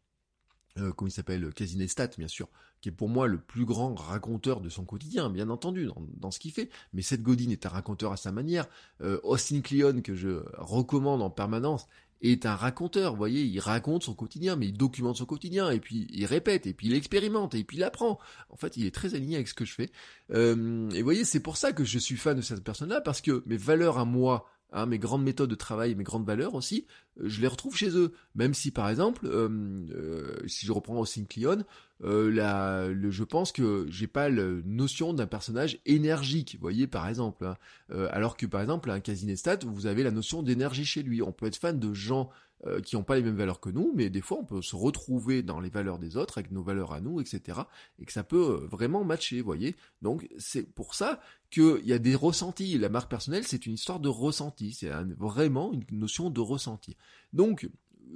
[0.77, 2.47] euh, il s'appelle, Casinestat, bien sûr,
[2.81, 6.39] qui est pour moi le plus grand raconteur de son quotidien, bien entendu, dans, ce
[6.39, 6.69] qu'il fait.
[6.93, 8.67] Mais Seth Godin est un raconteur à sa manière.
[9.01, 11.87] Euh, Austin Kleon, que je recommande en permanence,
[12.21, 15.79] est un raconteur, vous voyez, il raconte son quotidien, mais il documente son quotidien, et
[15.79, 18.19] puis il répète, et puis il expérimente, et puis il apprend.
[18.49, 19.91] En fait, il est très aligné avec ce que je fais.
[20.31, 23.21] Euh, et vous voyez, c'est pour ça que je suis fan de cette personne-là, parce
[23.21, 26.85] que mes valeurs à moi, Hein, mes grandes méthodes de travail, mes grandes valeurs aussi,
[27.19, 28.13] euh, je les retrouve chez eux.
[28.35, 29.49] Même si par exemple, euh,
[29.93, 31.19] euh, si je reprends aussi
[31.99, 37.45] le, je pense que j'ai pas la notion d'un personnage énergique, vous voyez par exemple.
[37.45, 37.57] Hein.
[38.11, 41.21] alors que par exemple un Casinestat, vous avez la notion d'énergie chez lui.
[41.21, 42.29] On peut être fan de gens
[42.67, 44.75] euh, qui n'ont pas les mêmes valeurs que nous, mais des fois on peut se
[44.75, 47.61] retrouver dans les valeurs des autres avec nos valeurs à nous, etc.
[47.99, 49.75] Et que ça peut euh, vraiment matcher, vous voyez.
[50.01, 52.77] Donc c'est pour ça qu'il y a des ressentis.
[52.77, 54.73] La marque personnelle, c'est une histoire de ressenti.
[54.73, 56.97] C'est vraiment une notion de ressenti.
[57.33, 57.67] Donc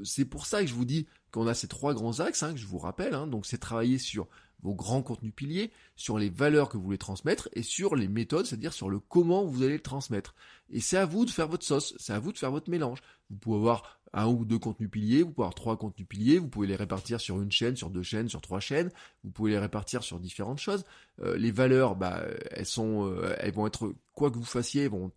[0.04, 2.60] c'est pour ça que je vous dis qu'on a ces trois grands axes, hein, que
[2.60, 3.16] je vous rappelle.
[3.16, 3.28] Hein.
[3.28, 4.28] donc c'est travailler sur
[4.62, 8.46] vos grands contenus piliers, sur les valeurs que vous voulez transmettre et sur les méthodes,
[8.46, 10.34] c'est-à-dire sur le comment vous allez le transmettre.
[10.70, 13.02] Et c'est à vous de faire votre sauce, c'est à vous de faire votre mélange.
[13.30, 16.48] Vous pouvez avoir un ou deux contenus piliers, vous pouvez avoir trois contenus piliers, vous
[16.48, 18.90] pouvez les répartir sur une chaîne, sur deux chaînes, sur trois chaînes,
[19.24, 20.86] vous pouvez les répartir sur différentes choses.
[21.22, 25.12] Euh, les valeurs, bah, elles sont, euh, elles vont être quoi que vous fassiez, vont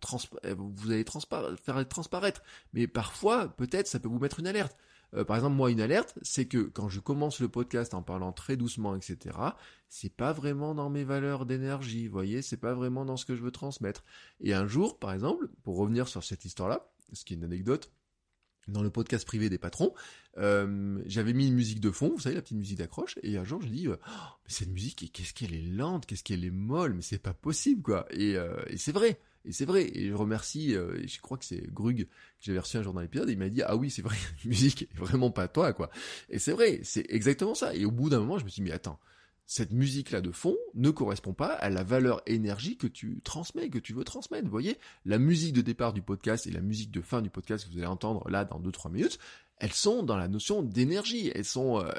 [0.57, 1.05] vous allez
[1.63, 2.43] faire transparaître.
[2.73, 4.75] Mais parfois, peut-être, ça peut vous mettre une alerte.
[5.15, 8.33] Euh, par exemple, moi, une alerte, c'est que quand je commence le podcast en parlant
[8.33, 9.37] très doucement, etc.,
[9.87, 13.35] c'est pas vraiment dans mes valeurs d'énergie, vous voyez, c'est pas vraiment dans ce que
[13.35, 14.03] je veux transmettre.
[14.41, 17.91] Et un jour, par exemple, pour revenir sur cette histoire-là, ce qui est une anecdote,
[18.69, 19.93] dans le podcast privé des patrons,
[20.37, 23.43] euh, j'avais mis une musique de fond, vous savez, la petite musique d'accroche, et un
[23.43, 26.51] jour je dis, euh, oh, mais cette musique, qu'est-ce qu'elle est lente, qu'est-ce qu'elle est
[26.51, 28.05] molle, mais c'est pas possible, quoi.
[28.11, 28.35] Et,
[28.67, 29.19] et c'est vrai.
[29.45, 32.09] Et c'est vrai, et je remercie, euh, je crois que c'est Grug que
[32.41, 34.89] j'avais reçu un jour dans l'épisode, il m'a dit, ah oui, c'est vrai, la musique
[34.95, 35.89] vraiment pas toi, quoi.
[36.29, 37.73] Et c'est vrai, c'est exactement ça.
[37.73, 38.99] Et au bout d'un moment, je me suis dit, mais attends,
[39.49, 43.79] cette musique-là de fond ne correspond pas à la valeur énergie que tu transmets, que
[43.79, 44.45] tu veux transmettre.
[44.45, 47.65] Vous voyez, la musique de départ du podcast et la musique de fin du podcast
[47.65, 49.17] que vous allez entendre là dans 2-3 minutes,
[49.59, 51.31] elles sont dans la notion d'énergie.
[51.35, 51.91] Elles sont, euh,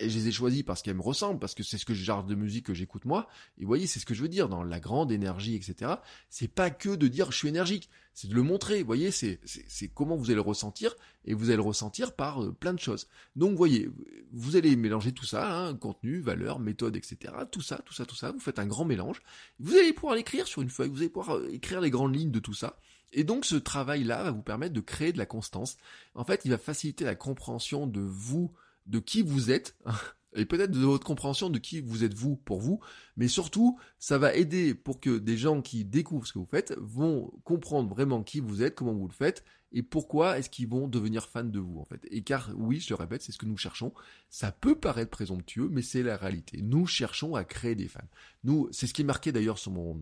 [0.00, 2.34] je les ai choisies parce qu'elles me ressemblent, parce que c'est ce que genre de
[2.34, 3.28] musique que j'écoute moi.
[3.58, 5.92] Et vous voyez, c'est ce que je veux dire dans la grande énergie, etc.
[6.30, 8.80] C'est pas que de dire je suis énergique, c'est de le montrer.
[8.80, 10.96] Vous voyez, c'est c'est comment vous allez le ressentir
[11.26, 13.06] et vous allez le ressentir par euh, plein de choses.
[13.36, 13.90] Donc, vous voyez,
[14.32, 17.34] vous allez mélanger tout ça, hein, contenu, valeur, méthode, etc.
[17.50, 18.32] Tout ça, tout ça, tout ça.
[18.32, 19.20] Vous faites un grand mélange.
[19.58, 20.88] Vous allez pouvoir l'écrire sur une feuille.
[20.88, 22.78] Vous allez pouvoir euh, écrire les grandes lignes de tout ça.
[23.14, 25.76] Et donc ce travail-là va vous permettre de créer de la constance.
[26.14, 28.52] En fait, il va faciliter la compréhension de vous,
[28.86, 29.76] de qui vous êtes,
[30.34, 32.80] et peut-être de votre compréhension de qui vous êtes vous pour vous,
[33.16, 36.74] mais surtout, ça va aider pour que des gens qui découvrent ce que vous faites
[36.78, 40.88] vont comprendre vraiment qui vous êtes, comment vous le faites, et pourquoi est-ce qu'ils vont
[40.88, 42.00] devenir fans de vous en fait.
[42.10, 43.92] Et car oui, je le répète, c'est ce que nous cherchons.
[44.28, 46.62] Ça peut paraître présomptueux, mais c'est la réalité.
[46.62, 48.00] Nous cherchons à créer des fans.
[48.44, 50.00] Nous, c'est ce qui est marqué d'ailleurs sur mon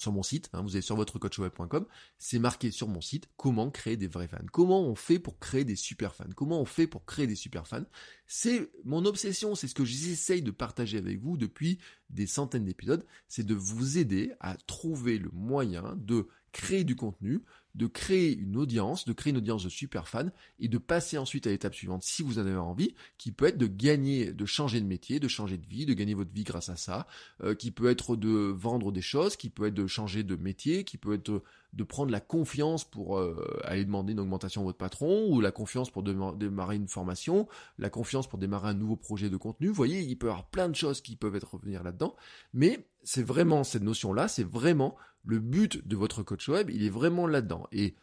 [0.00, 1.86] sur mon site, hein, vous êtes sur votre coachweb.com,
[2.18, 4.38] c'est marqué sur mon site comment créer des vrais fans.
[4.50, 6.30] Comment on fait pour créer des super fans?
[6.34, 7.84] Comment on fait pour créer des super fans?
[8.26, 11.78] C'est mon obsession, c'est ce que j'essaye de partager avec vous depuis
[12.10, 17.42] des centaines d'épisodes, c'est de vous aider à trouver le moyen de créer du contenu,
[17.74, 21.46] de créer une audience, de créer une audience de super fans et de passer ensuite
[21.46, 24.80] à l'étape suivante si vous en avez envie, qui peut être de gagner, de changer
[24.80, 27.06] de métier, de changer de vie, de gagner votre vie grâce à ça,
[27.42, 30.84] euh, qui peut être de vendre des choses, qui peut être de changer de métier,
[30.84, 31.42] qui peut être
[31.72, 35.52] de prendre la confiance pour euh, aller demander une augmentation à votre patron, ou la
[35.52, 37.48] confiance pour démarrer une formation,
[37.78, 39.68] la confiance pour démarrer un nouveau projet de contenu.
[39.68, 42.16] Vous voyez, il peut y avoir plein de choses qui peuvent être revenir là-dedans,
[42.52, 46.90] mais c'est vraiment cette notion-là, c'est vraiment le but de votre coach web, il est
[46.90, 47.66] vraiment là-dedans.
[47.72, 47.94] Et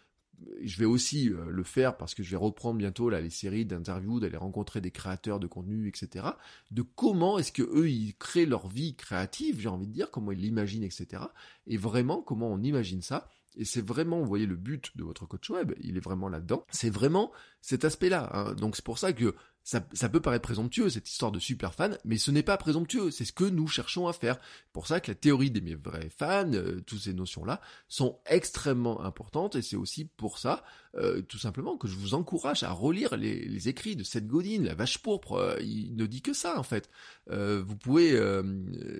[0.61, 3.65] je vais aussi euh, le faire parce que je vais reprendre bientôt là les séries
[3.65, 6.27] d'interviews, d'aller rencontrer des créateurs de contenu, etc.
[6.71, 10.31] De comment est-ce que eux ils créent leur vie créative, j'ai envie de dire, comment
[10.31, 11.23] ils l'imaginent, etc.
[11.65, 13.29] Et vraiment comment on imagine ça.
[13.57, 16.63] Et c'est vraiment, vous voyez, le but de votre coach web, il est vraiment là-dedans.
[16.69, 17.31] C'est vraiment
[17.61, 18.29] cet aspect-là.
[18.31, 18.53] Hein.
[18.53, 19.33] Donc c'est pour ça que
[19.67, 23.25] ça, peut paraître présomptueux, cette histoire de super fan, mais ce n'est pas présomptueux, c'est
[23.25, 24.39] ce que nous cherchons à faire.
[24.71, 27.59] Pour ça que la théorie des vrais fans, euh, toutes ces notions-là,
[27.89, 30.63] sont extrêmement importantes, et c'est aussi pour ça,
[30.95, 34.73] euh, tout simplement, que je vous encourage à relire les, écrits de Seth Godin, la
[34.73, 36.89] vache pourpre, euh, il ne dit que ça, en fait.
[37.29, 38.17] vous pouvez,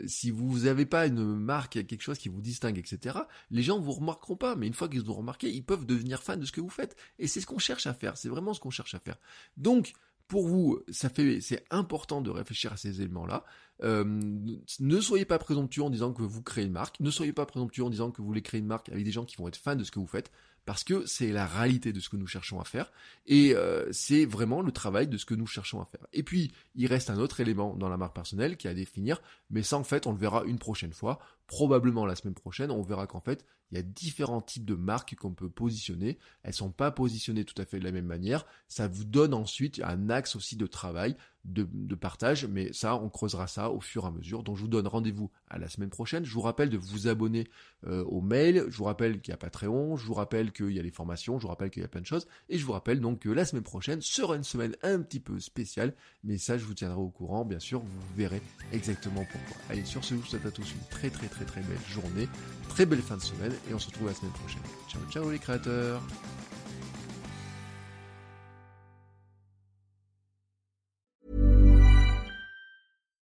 [0.06, 3.20] si vous n'avez pas une marque, quelque chose qui vous distingue, etc.,
[3.52, 6.36] les gens vous remarqueront pas, mais une fois qu'ils vous remarqué, ils peuvent devenir fans
[6.36, 6.98] de ce que vous faites.
[7.20, 9.16] Et c'est ce qu'on cherche à faire, c'est vraiment ce qu'on cherche à faire.
[9.56, 9.94] Donc,
[10.28, 13.46] pour vous, ça fait, c'est important de réfléchir à ces éléments-là.
[13.84, 17.00] Euh, ne soyez pas présomptueux en disant que vous créez une marque.
[17.00, 19.26] Ne soyez pas présomptueux en disant que vous voulez créer une marque avec des gens
[19.26, 20.32] qui vont être fans de ce que vous faites
[20.68, 22.92] parce que c'est la réalité de ce que nous cherchons à faire,
[23.26, 26.06] et euh, c'est vraiment le travail de ce que nous cherchons à faire.
[26.12, 29.22] Et puis, il reste un autre élément dans la marque personnelle qui est à définir,
[29.50, 32.82] mais ça en fait, on le verra une prochaine fois, probablement la semaine prochaine, on
[32.82, 36.18] verra qu'en fait, il y a différents types de marques qu'on peut positionner.
[36.44, 38.46] Elles sont pas positionnées tout à fait de la même manière.
[38.68, 41.16] Ça vous donne ensuite un axe aussi de travail
[41.48, 44.44] de, partage, mais ça, on creusera ça au fur et à mesure.
[44.44, 46.26] Donc je vous donne rendez-vous à la semaine prochaine.
[46.26, 47.48] Je vous rappelle de vous abonner
[47.86, 50.80] euh, au mail, je vous rappelle qu'il y a Patreon, je vous rappelle qu'il y
[50.80, 52.74] a les formations, je vous rappelle qu'il y a plein de choses, et je vous
[52.74, 55.94] rappelle donc que la semaine prochaine sera une semaine un petit peu spéciale,
[56.24, 58.42] mais ça je vous tiendrai au courant, bien sûr, vous verrez
[58.74, 59.58] exactement pourquoi.
[59.70, 62.28] Allez, sur ce, je vous souhaite à tous une très très très très belle journée,
[62.70, 64.62] très belle fin de semaine, et on se retrouve la semaine prochaine.
[64.88, 66.02] Ciao ciao les créateurs